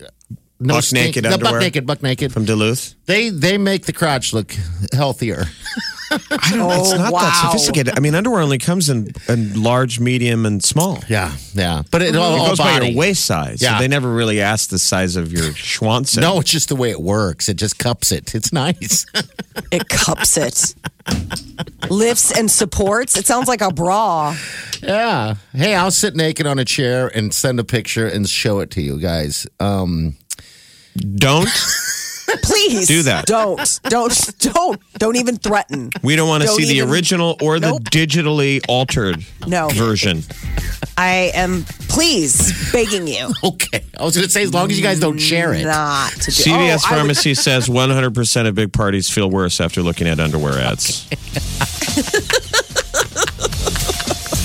No 0.61 0.75
Buck 0.75 0.83
stink- 0.83 1.05
naked 1.07 1.23
the 1.25 1.33
underwear? 1.33 1.53
buck 1.53 1.61
naked, 1.61 1.85
buck 1.85 2.03
naked. 2.03 2.33
From 2.33 2.43
Duluth? 2.45 2.95
They 3.05 3.29
they 3.29 3.57
make 3.57 3.85
the 3.85 3.93
crotch 3.93 4.33
look 4.33 4.53
healthier. 4.93 5.45
I 6.11 6.17
don't 6.55 6.71
It's 6.79 6.91
Oh, 6.91 6.97
not 6.97 7.11
that 7.11 7.41
sophisticated. 7.45 7.95
I 7.95 7.99
mean, 8.01 8.15
underwear 8.15 8.41
only 8.41 8.57
comes 8.57 8.89
in, 8.89 9.09
in 9.27 9.61
large, 9.61 9.99
medium, 9.99 10.43
and 10.47 10.61
small. 10.63 10.97
Yeah, 11.07 11.35
yeah. 11.53 11.83
But 11.91 12.01
it 12.01 12.15
all, 12.15 12.33
It 12.35 12.39
all 12.39 12.47
goes 12.47 12.57
by 12.57 12.79
body. 12.79 12.87
your 12.89 12.97
waist 12.97 13.25
size. 13.25 13.61
Yeah. 13.61 13.75
So 13.77 13.81
they 13.83 13.87
never 13.87 14.11
really 14.11 14.41
ask 14.41 14.71
the 14.71 14.79
size 14.79 15.15
of 15.15 15.31
your 15.31 15.51
schwanz. 15.51 16.19
No, 16.19 16.39
it's 16.39 16.49
just 16.49 16.67
the 16.69 16.75
way 16.75 16.89
it 16.89 16.99
works. 16.99 17.47
It 17.47 17.57
just 17.57 17.77
cups 17.77 18.11
it. 18.11 18.33
It's 18.35 18.51
nice. 18.51 19.05
It 19.71 19.87
cups 19.89 20.37
it. 20.37 20.73
Lifts 21.89 22.31
and 22.31 22.49
supports. 22.49 23.17
It 23.17 23.25
sounds 23.27 23.47
like 23.47 23.61
a 23.61 23.71
bra. 23.71 24.35
yeah. 24.81 25.35
Hey, 25.53 25.75
I'll 25.75 25.91
sit 25.91 26.15
naked 26.15 26.47
on 26.47 26.59
a 26.59 26.65
chair 26.65 27.07
and 27.13 27.33
send 27.33 27.59
a 27.59 27.63
picture 27.65 28.07
and 28.07 28.27
show 28.27 28.59
it 28.59 28.71
to 28.71 28.81
you 28.81 28.99
guys. 28.99 29.45
Um, 29.59 30.15
Don't. 30.99 31.49
Please 32.43 32.87
Do 32.87 33.01
that. 33.03 33.25
Don't. 33.25 33.79
Don't. 33.85 34.13
Don't. 34.39 34.79
Don't 34.99 35.15
even 35.15 35.37
threaten. 35.37 35.89
We 36.03 36.15
don't 36.15 36.29
want 36.29 36.41
to 36.43 36.47
Don't 36.47 36.57
see 36.57 36.65
the 36.65 36.75
even- 36.77 36.89
original 36.89 37.35
or 37.41 37.59
the 37.59 37.71
digitally 37.91 38.61
altered 38.67 39.25
No. 39.47 39.67
version. 39.69 40.21
I 40.95 41.31
am 41.33 41.63
please 41.87 42.71
begging 42.71 43.07
you 43.07 43.31
okay. 43.43 43.83
I 43.99 44.03
was 44.03 44.15
going 44.15 44.27
to 44.27 44.31
say, 44.31 44.43
as 44.43 44.53
long 44.53 44.69
as 44.69 44.77
you 44.77 44.83
guys 44.83 44.99
don't 44.99 45.17
share 45.17 45.53
it. 45.53 45.63
not 45.63 46.11
to 46.11 46.25
do. 46.25 46.31
CVS 46.31 46.51
Oh, 46.51 46.53
I 46.59 46.73
would- 46.73 46.81
Pharmacy 46.81 47.33
says 47.35 47.67
100% 47.67 48.47
of 48.47 48.53
big 48.55 48.73
parties 48.73 49.09
feel 49.09 49.29
worse 49.29 49.59
after 49.59 49.81
looking 49.81 50.07
at 50.07 50.19
underwear 50.19 50.59
ads. 50.59 51.07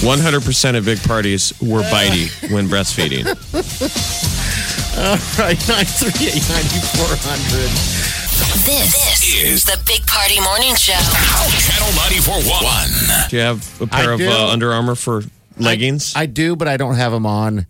100% 0.05 0.77
of 0.77 0.85
big 0.85 1.03
parties 1.03 1.53
were 1.61 1.83
bitey 1.83 2.51
when 2.53 2.69
breastfeeding. 2.69 3.25
All 5.05 5.17
right, 5.39 5.59
938 5.69 6.33
9400. 6.49 7.69
This, 8.65 9.35
is 9.35 9.65
the 9.65 9.79
Big 9.87 10.07
Party 10.07 10.41
Morning 10.41 10.75
Show. 10.77 10.93
Channel 10.95 11.93
94.1. 12.41 13.29
Do 13.29 13.37
you 13.37 13.43
have 13.43 13.81
a 13.83 13.87
pair 13.87 14.11
I 14.11 14.13
of 14.15 14.19
do. 14.19 14.31
uh, 14.31 14.49
Under 14.51 14.73
Armour 14.73 14.95
for 14.95 15.23
leggings? 15.59 16.15
I 16.17 16.25
do, 16.27 16.57
but 16.57 16.69
I 16.69 16.77
don't 16.79 16.95
have 16.95 17.13
them 17.13 17.27
on. 17.27 17.67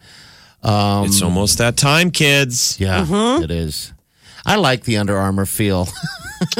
it's 0.62 1.23
almost 1.23 1.59
that 1.59 1.77
time, 1.77 2.11
kids. 2.12 2.79
Yeah, 2.79 3.05
Mm-hmm. 3.05 3.42
it 3.42 3.51
is. 3.51 3.92
I 4.47 4.55
like 4.57 4.85
the 4.85 4.99
Under 4.99 5.16
Armour 5.16 5.47
feel. 5.47 5.88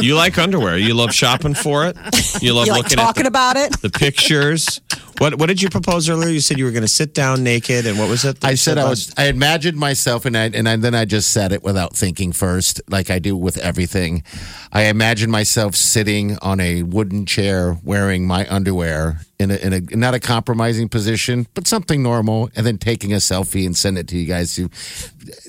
You 0.01 0.15
like 0.15 0.39
underwear. 0.39 0.79
You 0.79 0.95
love 0.95 1.13
shopping 1.13 1.53
for 1.53 1.85
it. 1.87 1.97
You 2.41 2.55
love 2.55 2.67
You 2.67 2.73
like 2.73 2.85
looking 2.85 2.97
talking 2.97 3.23
at 3.25 3.27
about 3.27 3.57
it? 3.57 3.73
the, 3.73 3.89
the 3.89 3.99
pictures. 3.99 4.81
What 5.19 5.39
What 5.39 5.47
did 5.47 5.63
you 5.63 5.71
propose 5.71 6.09
earlier? 6.09 6.29
You 6.29 6.41
said 6.41 6.59
you 6.59 6.65
were 6.65 6.71
going 6.71 6.83
to 6.83 6.89
sit 6.89 7.15
down 7.15 7.43
naked, 7.45 7.87
and 7.87 7.99
what 7.99 8.09
was 8.09 8.25
it? 8.25 8.45
I 8.45 8.55
said 8.55 8.79
I 8.79 8.89
was. 8.89 9.13
I 9.17 9.27
imagined 9.27 9.77
myself, 9.77 10.25
and 10.25 10.37
I 10.37 10.45
and 10.47 10.69
I, 10.69 10.77
then 10.77 10.95
I 10.95 11.05
just 11.05 11.33
said 11.33 11.53
it 11.53 11.63
without 11.63 11.95
thinking 11.95 12.33
first, 12.33 12.81
like 12.89 13.11
I 13.11 13.19
do 13.19 13.37
with 13.37 13.57
everything. 13.59 14.25
I 14.73 14.85
imagined 14.85 15.31
myself 15.31 15.77
sitting 15.77 16.37
on 16.39 16.59
a 16.61 16.83
wooden 16.83 17.27
chair, 17.27 17.79
wearing 17.85 18.27
my 18.27 18.47
underwear 18.51 19.21
in 19.39 19.51
a, 19.51 19.55
in 19.57 19.73
a 19.73 19.81
not 19.97 20.15
a 20.15 20.21
compromising 20.21 20.89
position, 20.89 21.47
but 21.55 21.69
something 21.69 22.03
normal, 22.03 22.51
and 22.57 22.67
then 22.67 22.79
taking 22.79 23.13
a 23.13 23.17
selfie 23.17 23.67
and 23.67 23.77
send 23.77 23.99
it 23.99 24.09
to 24.09 24.17
you 24.17 24.27
guys 24.27 24.55
to, 24.57 24.69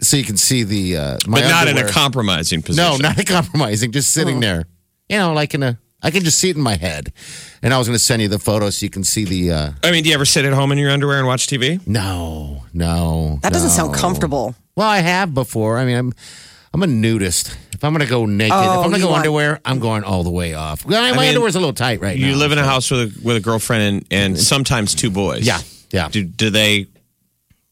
so 0.01 0.17
you 0.17 0.23
can 0.23 0.38
see 0.38 0.63
the. 0.63 0.97
Uh, 0.97 1.17
my 1.28 1.41
but 1.41 1.49
not 1.49 1.67
in 1.67 1.78
a 1.78 1.89
compromising 1.89 2.62
position. 2.62 3.01
No, 3.01 3.10
not 3.10 3.17
a 3.17 3.23
compromising. 3.23 3.91
Just 3.91 4.12
sitting 4.12 4.39
there, 4.39 4.65
you 5.10 5.17
know, 5.17 5.34
like 5.34 5.54
in 5.56 5.63
a. 5.63 5.80
I 6.01 6.12
can 6.12 6.23
just 6.23 6.38
see 6.38 6.49
it 6.49 6.55
in 6.55 6.62
my 6.62 6.75
head, 6.75 7.12
and 7.63 7.73
I 7.73 7.77
was 7.79 7.88
going 7.88 7.97
to 7.97 8.03
send 8.03 8.21
you 8.21 8.27
the 8.27 8.38
photo 8.38 8.69
so 8.69 8.86
you 8.86 8.89
can 8.89 9.03
see 9.03 9.25
the. 9.25 9.51
Uh, 9.51 9.71
I 9.84 9.91
mean, 9.91 10.03
do 10.03 10.10
you 10.10 10.15
ever 10.15 10.25
sit 10.25 10.45
at 10.45 10.53
home 10.53 10.71
in 10.71 10.77
your 10.77 10.91
underwear 10.91 11.17
and 11.17 11.25
watch 11.25 11.47
TV? 11.47 11.86
no, 11.88 12.63
no, 12.73 13.39
That 13.41 13.51
doesn't 13.53 13.69
no. 13.69 13.73
sound 13.75 13.95
comfortable. 13.95 14.53
Well, 14.75 14.88
I 14.88 14.99
have 14.99 15.34
before. 15.34 15.77
I 15.77 15.86
mean, 15.86 15.97
I'm 15.97 16.13
I'm 16.73 16.84
a 16.84 16.88
nudist. 16.88 17.58
If 17.73 17.84
I'm 17.84 17.91
gonna 17.93 18.05
go 18.05 18.25
naked, 18.25 18.53
if 18.55 18.62
Oh, 18.62 18.81
I'm 18.84 18.91
gonna 18.91 18.99
go 19.01 19.08
want- 19.10 19.19
underwear, 19.21 19.60
I'm 19.65 19.79
going 19.79 20.03
all 20.03 20.23
the 20.23 20.29
way 20.31 20.53
off. 20.53 20.86
Well, 20.86 21.01
my 21.01 21.17
mean, 21.19 21.29
underwear's 21.29 21.55
a 21.55 21.60
little 21.60 21.73
tight 21.73 22.01
right 22.01 22.19
now. 22.19 22.27
You 22.27 22.36
live 22.36 22.51
in 22.51 22.58
a 22.58 22.63
house 22.65 22.91
with 22.91 22.99
a, 23.01 23.21
with 23.23 23.38
a 23.38 23.39
girlfriend 23.39 23.84
and, 23.84 24.05
and 24.12 24.39
sometimes 24.39 24.93
two 24.95 25.10
boys. 25.10 25.45
Yeah, 25.47 25.60
yeah. 25.91 26.10
Do, 26.10 26.23
do 26.23 26.49
they 26.49 26.88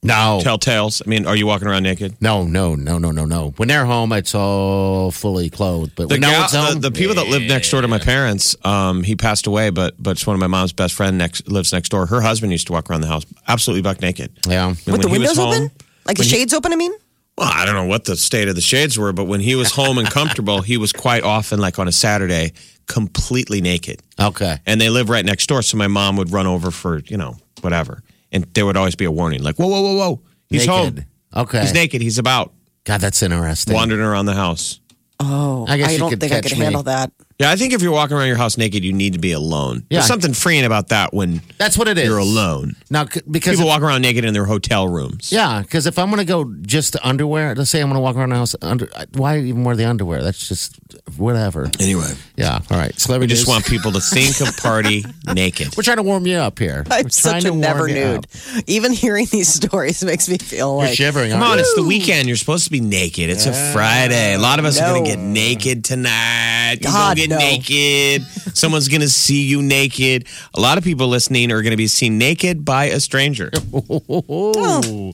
No, 0.04 0.39
tell 0.44 0.58
tales? 0.58 1.02
I 1.06 1.10
mean, 1.10 1.26
are 1.26 1.36
you 1.36 1.48
walking 1.48 1.68
around 1.68 1.84
naked? 1.84 2.16
no, 2.22 2.44
no, 2.44 2.76
no, 2.76 2.98
no, 2.98 3.12
no, 3.12 3.26
no. 3.26 3.54
When 3.58 3.68
they're 3.70 3.86
home, 3.86 4.12
it's 4.13 4.36
all 4.36 5.12
fully 5.12 5.50
clothed. 5.50 5.94
But 5.96 6.10
The, 6.10 6.16
when 6.16 6.22
no 6.22 6.30
gal- 6.30 6.39
one's 6.42 6.52
home, 6.54 6.82
the, 6.82 6.89
the 6.89 6.92
people 6.98 7.16
that 7.16 7.28
lived 7.28 7.48
next 7.48 7.72
door 7.72 7.82
to 7.82 7.88
my 7.88 8.00
parents, 8.00 8.56
um, 8.66 9.04
he 9.04 9.16
passed 9.16 9.48
away, 9.48 9.70
but 9.70 9.96
but 9.98 10.12
it's 10.12 10.28
one 10.28 10.34
of 10.36 10.39
my 10.39 10.48
mom's 10.48 10.74
best 10.74 10.94
friend 10.94 11.18
next 11.18 11.48
lives 11.50 11.72
next 11.72 11.89
door. 11.89 12.06
Her 12.06 12.22
husband 12.22 12.52
used 12.52 12.68
to 12.68 12.74
walk 12.74 12.89
around 12.89 13.02
the 13.02 13.08
house 13.08 13.26
absolutely 13.48 13.82
buck 13.82 14.02
naked. 14.02 14.32
yeah. 14.48 14.68
And 14.68 14.78
With 14.78 14.88
when 14.88 15.02
the 15.02 15.08
he 15.10 15.20
was 15.20 15.30
windows 15.30 15.38
home- 15.38 15.54
open? 15.54 15.72
Like 16.06 16.18
the 16.18 16.22
when 16.22 16.28
he- 16.30 16.36
shades 16.36 16.54
open, 16.54 16.74
I 16.74 16.76
mean? 16.76 16.94
Well, 17.38 17.50
I 17.52 17.66
don't 17.66 17.74
know 17.74 17.86
what 17.86 18.06
the 18.06 18.16
state 18.16 18.48
of 18.48 18.54
the 18.56 18.62
shades 18.62 19.00
were, 19.00 19.12
but 19.12 19.24
when 19.24 19.39
he 19.39 19.56
was 19.56 19.72
home 19.72 19.98
and 19.98 20.08
comfortable, 20.08 20.62
he 20.62 20.78
was 20.78 20.94
quite 20.94 21.24
often, 21.24 21.60
like 21.60 21.80
on 21.80 21.88
a 21.88 21.92
Saturday, 21.92 22.52
completely 22.88 23.60
naked. 23.60 24.02
Okay. 24.20 24.58
And 24.68 24.80
they 24.80 24.89
live 24.89 25.10
right 25.10 25.26
next 25.26 25.48
door, 25.48 25.63
so 25.63 25.76
my 25.78 25.88
mom 25.88 26.16
would 26.18 26.32
run 26.32 26.46
over 26.46 26.70
for 26.70 27.00
you 27.08 27.18
know 27.18 27.38
whatever, 27.62 28.04
and 28.34 28.46
there 28.54 28.65
would 28.65 28.76
always 28.76 28.96
be 28.96 29.06
a 29.06 29.12
warning, 29.12 29.41
like 29.43 29.56
whoa, 29.56 29.67
whoa, 29.67 29.82
whoa, 29.82 29.96
whoa, 29.96 30.22
he's 30.50 30.67
Naked. 30.67 31.00
home, 31.00 31.43
Okay. 31.43 31.62
he's 31.62 31.74
naked, 31.74 32.02
he's 32.02 32.17
about 32.17 32.52
God, 32.84 33.00
that's 33.00 33.22
interesting. 33.24 33.74
wandering 33.74 34.02
around 34.02 34.26
the 34.26 34.34
house. 34.36 34.80
Oh, 35.19 35.65
I 35.69 35.78
guess 35.78 35.93
you 35.93 36.00
don't 36.00 36.10
could 36.10 36.19
think 36.19 36.34
I 36.34 36.41
catch 36.41 36.50
could 36.52 36.58
me. 36.60 36.65
handle 36.65 36.84
that. 36.84 37.12
Yeah, 37.44 37.52
I 37.52 37.56
think 37.56 37.74
if 37.74 37.82
you're 37.82 37.92
walking 37.92 38.16
around 38.18 38.28
your 38.28 38.38
house 38.38 38.58
naked, 38.58 38.84
you 38.84 38.94
need 38.94 39.14
to 39.14 39.20
be 39.20 39.32
alone. 39.34 39.86
Yeah. 39.90 39.98
There's 40.00 40.08
something 40.08 40.34
freeing 40.34 40.66
about 40.66 40.88
that 40.90 41.14
when 41.14 41.42
That's 41.58 41.78
what 41.78 41.88
it 41.88 41.98
is. 41.98 42.06
you're 42.08 42.18
alone. 42.18 42.76
now 42.90 43.06
c- 43.06 43.22
because 43.30 43.58
People 43.58 43.68
walk 43.68 43.82
around 43.82 44.02
naked 44.02 44.26
in 44.26 44.34
their 44.34 44.46
hotel 44.46 44.88
rooms. 44.88 45.32
Yeah, 45.32 45.62
because 45.62 45.86
if 45.86 46.00
I'm 46.00 46.08
going 46.10 46.20
to 46.20 46.26
go 46.26 46.46
just 46.62 46.96
underwear, 47.04 47.54
let's 47.56 47.70
say 47.70 47.82
I'm 47.82 47.88
going 47.88 47.96
to 47.96 48.02
walk 48.02 48.16
around 48.16 48.30
the 48.30 48.36
house 48.38 48.56
under, 48.62 48.88
why 49.14 49.40
even 49.40 49.64
wear 49.64 49.76
the 49.76 49.86
underwear? 49.90 50.24
That's 50.24 50.48
just 50.48 50.80
whatever. 51.18 51.70
Anyway, 51.80 52.08
Yeah, 52.38 52.60
all 52.72 52.78
right. 52.78 52.92
so 53.00 53.04
we 53.14 53.14
Celebrity 53.14 53.34
just 53.34 53.42
news. 53.44 53.50
want 53.50 53.66
people 53.66 53.92
to 53.92 54.00
think 54.00 54.40
of 54.42 54.56
party 54.58 55.04
naked. 55.34 55.76
We're 55.78 55.84
trying 55.84 55.98
to 55.98 56.04
warm 56.04 56.26
you 56.26 56.38
up 56.38 56.58
here. 56.60 56.84
I'm 56.90 57.04
We're 57.04 57.10
such 57.10 57.32
trying 57.32 57.44
a 57.44 57.48
to 57.48 57.52
warm 57.52 57.62
never 57.62 57.88
you 57.88 57.96
nude. 57.96 58.18
up. 58.20 58.26
Even 58.68 58.92
hearing 58.94 59.26
these 59.32 59.48
stories 59.54 60.04
makes 60.04 60.30
me 60.30 60.38
feel 60.38 60.70
You're 60.78 60.88
like 60.88 60.96
shivering. 60.96 61.32
Come 61.32 61.42
aren't 61.42 61.52
on, 61.54 61.58
you? 61.58 61.64
it's 61.64 61.76
the 61.76 61.84
weekend. 61.84 62.28
You're 62.28 62.38
supposed 62.38 62.66
to 62.66 62.72
be 62.72 62.80
naked. 62.80 63.30
It's 63.30 63.46
a 63.46 63.54
Friday. 63.74 64.34
A 64.36 64.40
lot 64.40 64.60
of 64.60 64.66
us 64.66 64.80
are 64.80 64.90
going 64.90 65.04
to 65.04 65.10
No. 65.10 65.16
get 65.16 65.20
naked 65.24 65.84
tonight. 65.84 66.78
You're 66.82 66.92
God, 66.92 67.18
going 67.18 67.30
to 67.30 67.33
get 67.33 67.33
no. 67.34 67.38
naked. 67.39 68.24
Someone's 68.56 68.88
going 68.88 69.02
to 69.02 69.10
see 69.10 69.43
you 69.43 69.62
naked. 69.62 70.28
A 70.54 70.60
lot 70.60 70.78
of 70.78 70.84
people 70.84 71.08
listening 71.08 71.52
are 71.52 71.62
going 71.62 71.72
to 71.72 71.78
be 71.78 71.88
seen 71.88 72.17
naked 72.17 72.63
by 72.65 72.86
a 72.86 73.00
stranger. 73.00 73.50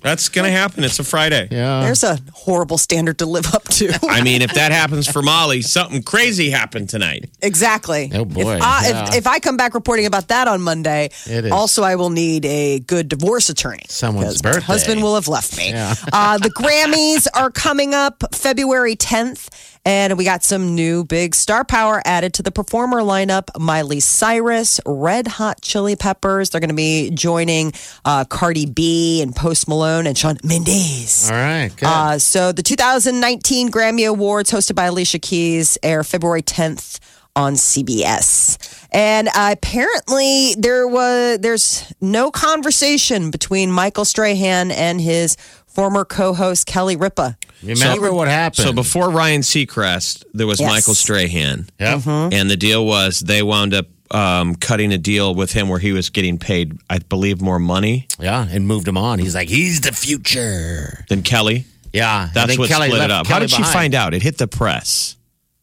That's 0.01 0.29
going 0.29 0.45
to 0.45 0.51
happen. 0.51 0.83
It's 0.83 0.99
a 0.99 1.03
Friday. 1.03 1.47
Yeah. 1.51 1.81
there's 1.81 2.03
a 2.03 2.17
horrible 2.33 2.77
standard 2.77 3.19
to 3.19 3.25
live 3.25 3.53
up 3.53 3.63
to. 3.65 3.91
I 4.03 4.21
mean, 4.21 4.41
if 4.41 4.53
that 4.53 4.71
happens 4.81 5.07
for 5.09 5.21
Molly, 5.21 5.61
something 5.61 6.03
crazy 6.03 6.49
happened 6.49 6.89
tonight. 6.89 7.29
Exactly. 7.41 8.11
Oh, 8.13 8.25
boy. 8.25 8.55
If 8.55 8.61
I, 8.61 8.87
Yeah. 8.89 9.07
if, 9.09 9.15
if 9.15 9.27
I 9.27 9.39
come 9.39 9.57
back 9.57 9.73
reporting 9.73 10.05
about 10.05 10.27
that 10.29 10.47
on 10.47 10.61
Monday, 10.61 11.09
It 11.27 11.45
is. 11.45 11.51
also 11.51 11.83
I 11.83 11.95
will 11.95 12.09
need 12.09 12.45
a 12.45 12.79
good 12.79 13.07
divorce 13.09 13.49
attorney. 13.49 13.83
Someone's 13.89 14.27
'Cause 14.33 14.43
my 14.43 14.51
birthday. 14.51 14.65
husband 14.65 15.03
will 15.03 15.15
have 15.15 15.27
left 15.27 15.57
me. 15.57 15.69
Yeah. 15.69 15.95
uh, 16.13 16.37
the 16.37 16.49
Grammys 16.49 17.27
are 17.33 17.51
coming 17.51 17.93
up 17.93 18.23
February 18.33 18.95
10th, 18.95 19.49
and 19.89 20.19
we 20.19 20.23
got 20.23 20.43
some 20.43 20.75
new 20.75 21.03
big 21.03 21.33
star 21.33 21.65
power 21.65 21.99
added 22.05 22.35
to 22.35 22.43
the 22.43 22.51
performer 22.51 23.01
lineup. 23.01 23.49
Miley 23.59 23.99
Cyrus, 23.99 24.79
Red 24.85 25.25
Hot 25.25 25.61
Chili 25.63 25.95
Peppers. 25.95 26.51
They're 26.51 26.61
going 26.61 26.69
to 26.69 26.75
be 26.75 27.09
joining 27.09 27.73
uh, 28.05 28.23
Cardi 28.25 28.67
B 28.67 29.19
and 29.23 29.35
Post 29.35 29.67
Malone 29.67 30.05
and 30.05 30.15
Shawn 30.15 30.37
Mendes. 30.43 31.31
All 31.31 31.35
right. 31.35 31.71
Good. 31.75 31.87
Uh, 31.87 32.19
so 32.19 32.51
the 32.51 32.61
2019 32.61 33.71
Grammy 33.71 34.07
Awards, 34.07 34.51
hosted 34.51 34.75
by 34.75 34.85
Alicia 34.85 35.17
Keys, 35.17 35.75
air 35.81 36.03
February 36.03 36.43
10th 36.43 36.99
on 37.35 37.53
CBS. 37.53 38.85
And 38.91 39.27
uh, 39.29 39.53
apparently, 39.53 40.55
there 40.55 40.87
was 40.87 41.39
there's 41.39 41.91
no 42.01 42.31
conversation 42.31 43.31
between 43.31 43.71
Michael 43.71 44.05
Strahan 44.05 44.71
and 44.71 44.99
his 44.99 45.37
former 45.69 46.05
co-host 46.05 46.65
Kelly 46.65 46.95
Ripa. 46.95 47.37
Remember 47.63 48.13
what 48.13 48.27
happened? 48.27 48.65
So 48.67 48.73
before 48.73 49.09
Ryan 49.11 49.41
Seacrest, 49.41 50.23
there 50.33 50.47
was 50.47 50.59
Yes. 50.59 50.69
Michael 50.71 50.95
Strahan. 50.95 51.67
yeah. 51.79 52.01
And 52.05 52.49
the 52.49 52.57
deal 52.57 52.85
was 52.85 53.19
they 53.19 53.41
wound 53.43 53.73
up 53.73 53.87
um, 54.11 54.55
cutting 54.55 54.91
a 54.91 54.97
deal 54.97 55.35
with 55.35 55.51
him 55.51 55.67
where 55.69 55.77
he 55.79 55.91
was 55.91 56.09
getting 56.09 56.37
paid, 56.39 56.77
I 56.89 56.97
believe, 56.99 57.41
more 57.41 57.59
money 57.59 58.07
Yeah, 58.19 58.47
and 58.49 58.65
moved 58.67 58.87
him 58.87 58.97
on. 58.97 59.19
He's 59.19 59.35
like, 59.35 59.49
he's 59.49 59.81
the 59.81 59.91
future. 59.91 61.05
Then 61.09 61.21
Kelly. 61.21 61.65
Yeah. 61.93 62.29
That's 62.33 62.47
then 62.51 62.59
what 62.59 62.69
Kelly 62.69 62.87
split 62.87 63.01
it 63.03 63.07
left 63.09 63.11
up. 63.11 63.27
How 63.27 63.35
Kelly 63.35 63.47
did 63.47 63.55
she 63.55 63.63
find 63.63 63.93
out? 63.93 64.13
It 64.15 64.23
hit 64.23 64.37
the 64.39 64.47
press. 64.47 65.15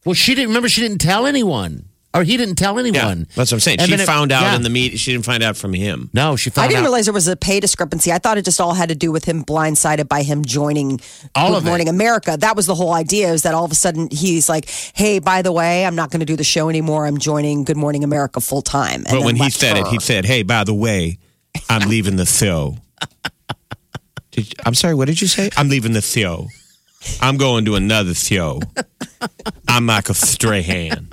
Well, 0.05 0.15
she 0.15 0.35
didn't 0.37 0.49
remember. 0.51 0.69
She 0.69 0.81
didn't 0.81 0.99
tell 1.01 1.27
anyone, 1.27 1.87
or 2.17 2.25
he 2.25 2.37
didn't 2.37 2.57
tell 2.57 2.79
anyone. 2.79 3.27
That's 3.35 3.51
what 3.53 3.57
I'm 3.57 3.61
saying. 3.61 3.79
And 3.81 3.87
she 3.89 3.93
then 3.93 4.01
it- 4.01 4.07
found 4.07 4.33
out 4.33 4.43
yeah. 4.43 4.57
in 4.57 4.63
the 4.63 4.71
meet. 4.71 4.99
She 4.99 5.13
didn't 5.13 5.25
find 5.25 5.43
out 5.43 5.57
from 5.57 5.73
him. 5.75 6.11
No, 6.13 6.37
she 6.37 6.51
found 6.51 6.65
out. 6.65 6.67
I 6.67 6.69
didn't 6.69 6.81
out. 6.81 6.87
realize 6.87 7.05
there 7.07 7.15
was 7.15 7.29
a 7.29 7.37
pay 7.37 7.61
discrepancy. 7.61 8.13
I 8.13 8.19
thought 8.19 8.39
it 8.39 8.45
just 8.45 8.61
all 8.61 8.75
had 8.75 8.89
to 8.89 8.95
do 8.95 9.13
with 9.13 9.25
him 9.25 9.45
blindsided 9.45 10.09
by 10.09 10.23
him 10.23 10.45
joining 10.45 11.01
All 11.35 11.51
Good 11.51 11.57
of 11.59 11.67
it. 11.67 11.69
Morning 11.69 11.89
America. 11.89 12.37
That 12.39 12.57
was 12.57 12.67
the 12.67 12.75
whole 12.75 12.93
idea. 12.95 13.33
Is 13.33 13.43
that 13.43 13.55
all 13.55 13.65
of 13.65 13.71
a 13.73 13.75
sudden 13.77 14.09
he's 14.11 14.49
like, 14.49 14.69
"Hey, 14.95 15.19
by 15.19 15.43
the 15.43 15.53
way, 15.53 15.85
I'm 15.85 15.95
not 15.95 16.11
going 16.11 16.21
to 16.21 16.27
do 16.27 16.37
the 16.37 16.45
show 16.45 16.69
anymore. 16.69 17.07
I'm 17.07 17.19
joining 17.19 17.65
Good 17.65 17.77
Morning 17.77 18.03
America 18.05 18.41
full 18.41 18.63
time." 18.63 19.05
But 19.09 19.23
when 19.23 19.37
he 19.37 19.51
said 19.51 19.77
it, 19.77 19.87
he 19.89 20.01
said, 20.01 20.25
"Hey, 20.25 20.43
by 20.43 20.65
the 20.65 20.75
way, 20.75 21.19
I'm 21.69 21.89
leaving 21.89 22.17
the 22.17 22.27
show." 22.27 22.77
Did, 24.33 24.55
I'm 24.65 24.75
sorry. 24.75 24.95
What 24.95 25.07
did 25.07 25.21
you 25.21 25.29
say? 25.29 25.51
I'm 25.57 25.69
leaving 25.69 25.93
the 25.93 26.03
show. 26.03 26.49
I'm 27.21 27.37
going 27.37 27.65
to 27.67 27.75
another 27.77 28.15
show. 28.15 28.61
I'm 29.69 29.87
Michael 29.87 30.15
Strahan. 30.15 31.09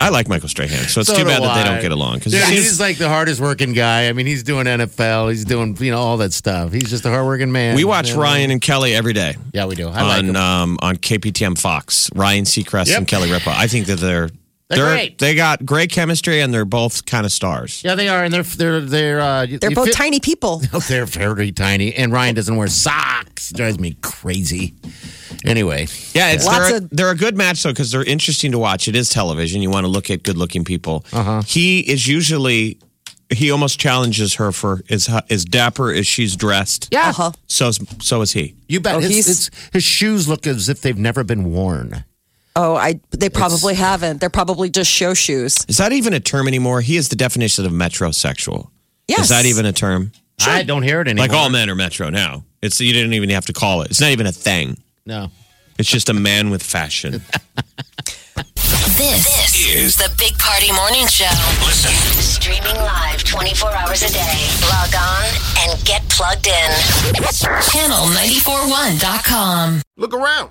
I 0.00 0.08
like 0.10 0.28
Michael 0.28 0.48
Strahan, 0.48 0.70
so 0.88 1.00
it's 1.00 1.08
So 1.08 1.16
too 1.16 1.24
bad 1.24 1.42
that 1.42 1.62
they 1.62 1.68
don't 1.68 1.80
get 1.80 1.92
along. 1.92 2.14
Because 2.18 2.32
Yeah, 2.34 2.46
he's 2.50 2.80
like 2.80 2.98
the 2.98 3.08
hardest 3.08 3.40
working 3.40 3.72
guy. 3.72 4.08
I 4.08 4.12
mean, 4.12 4.26
he's 4.26 4.42
doing 4.42 4.66
NFL. 4.66 5.30
He's 5.30 5.44
doing 5.44 5.76
you 5.80 5.90
know 5.90 5.98
all 5.98 6.16
that 6.18 6.32
stuff. 6.32 6.72
He's 6.72 6.90
just 6.90 7.04
a 7.04 7.08
hard 7.10 7.26
working 7.26 7.52
man. 7.52 7.76
we 7.76 7.84
watch 7.84 8.10
You 8.10 8.16
know? 8.16 8.22
Ryan 8.22 8.50
and 8.50 8.60
Kelly 8.60 8.94
every 8.94 9.12
day 9.12 9.36
Yeah, 9.52 9.66
we 9.66 9.74
do. 9.74 9.88
I 9.88 10.18
on 10.18 10.24
him. 10.30 10.36
um, 10.36 10.78
on 10.82 10.96
KPTM 10.96 11.58
Fox. 11.58 12.10
Ryan 12.14 12.44
Seacrest 12.44 12.88
Yep. 12.88 12.98
and 12.98 13.08
Kelly 13.08 13.30
Ripa. 13.30 13.50
I 13.50 13.66
think 13.66 13.86
that 13.86 13.98
they're 14.00 14.30
They're 14.76 14.94
great. 14.94 15.18
they 15.18 15.34
got 15.34 15.64
great 15.64 15.90
chemistry 15.90 16.40
and 16.40 16.52
they're 16.52 16.64
both 16.64 17.04
kind 17.06 17.24
of 17.26 17.32
stars. 17.32 17.82
yeah, 17.84 17.94
they 17.94 18.08
are, 18.08 18.24
and 18.24 18.32
they're 18.32 18.42
they're 18.42 18.80
they're 18.80 19.20
uh, 19.20 19.46
they're 19.60 19.70
both 19.70 19.86
feel- 19.86 19.94
tiny 19.94 20.20
people. 20.20 20.58
They're 20.88 21.06
very 21.06 21.52
tiny, 21.52 21.94
and 21.94 22.12
Ryan 22.12 22.34
doesn't 22.34 22.56
wear 22.56 22.68
socks. 22.68 23.50
Drives 23.52 23.78
me 23.78 23.96
crazy. 24.02 24.74
Anyway, 25.44 25.86
Yeah, 26.14 26.30
it's 26.32 26.46
Lots 26.46 26.58
they're, 26.68 26.74
a, 26.74 26.78
of- 26.78 26.90
they're 26.90 27.10
a 27.10 27.16
good 27.16 27.36
match 27.36 27.62
though 27.62 27.70
because 27.70 27.90
they're 27.90 28.04
interesting 28.04 28.52
to 28.52 28.58
watch. 28.58 28.86
It 28.88 28.94
is 28.94 29.08
television. 29.08 29.62
You 29.62 29.70
want 29.70 29.84
to 29.84 29.88
look 29.88 30.10
at 30.10 30.22
good-looking 30.22 30.64
people. 30.64 31.04
Uh-huh. 31.12 31.42
He 31.42 31.80
is 31.80 32.06
usually 32.06 32.78
he 33.30 33.50
almost 33.50 33.80
challenges 33.80 34.34
her 34.34 34.52
for 34.52 34.82
as 34.90 35.08
as 35.30 35.44
dapper 35.44 35.92
as 35.92 36.06
she's 36.06 36.36
dressed. 36.36 36.88
yeah, 36.92 37.08
Uh-huh. 37.10 37.32
So 37.46 37.70
so 38.00 38.20
is 38.20 38.32
he. 38.32 38.54
you 38.68 38.78
bet. 38.80 38.96
Oh, 38.96 39.00
his, 39.00 39.26
his, 39.26 39.50
his 39.72 39.82
shoes 39.84 40.28
look 40.28 40.46
as 40.46 40.68
if 40.68 40.80
they've 40.82 40.98
never 40.98 41.24
been 41.24 41.50
worn. 41.52 42.04
Oh, 42.54 42.74
I 42.74 43.00
they 43.10 43.30
probably 43.30 43.74
haven't. 43.74 44.20
They're 44.20 44.30
probably 44.30 44.70
just 44.70 44.90
show 44.90 45.14
shoes. 45.14 45.64
Is 45.68 45.78
that 45.78 45.92
even 45.92 46.12
a 46.12 46.20
term 46.20 46.48
anymore? 46.48 46.80
He 46.80 46.96
is 46.96 47.08
the 47.08 47.16
definition 47.16 47.64
of 47.64 47.72
metrosexual. 47.72 48.70
Yes. 49.08 49.20
Is 49.20 49.28
that 49.30 49.46
even 49.46 49.66
a 49.66 49.72
term? 49.72 50.12
I 50.44 50.64
don't 50.64 50.82
hear 50.82 51.00
it 51.00 51.08
anymore. 51.08 51.28
Like 51.28 51.36
all 51.36 51.50
men 51.50 51.70
are 51.70 51.74
Metro 51.74 52.10
now. 52.10 52.44
It's 52.62 52.80
you 52.80 52.92
didn't 52.92 53.14
even 53.14 53.30
have 53.30 53.46
to 53.46 53.52
call 53.52 53.82
it. 53.82 53.90
It's 53.90 54.00
not 54.00 54.10
even 54.10 54.26
a 54.26 54.32
thing. 54.32 54.76
No. 55.06 55.30
It's 55.78 55.88
just 55.88 56.08
a 56.08 56.14
man 56.14 56.50
with 56.50 56.62
fashion. 56.62 57.22
This, 58.96 59.74
is 59.74 59.96
the 59.96 60.10
Big 60.18 60.36
Party 60.38 60.70
Morning 60.72 61.06
Show. 61.06 61.24
Listen. 61.64 61.92
Streaming 62.20 62.76
live 62.76 63.24
24 63.24 63.72
hours 63.72 64.02
a 64.02 64.12
day. 64.12 64.48
Log 64.70 64.94
on 64.94 65.24
and 65.60 65.82
get 65.84 66.06
plugged 66.08 66.46
in. 66.46 66.70
Channel941.com. 67.72 69.82
Look 69.96 70.14
around. 70.14 70.50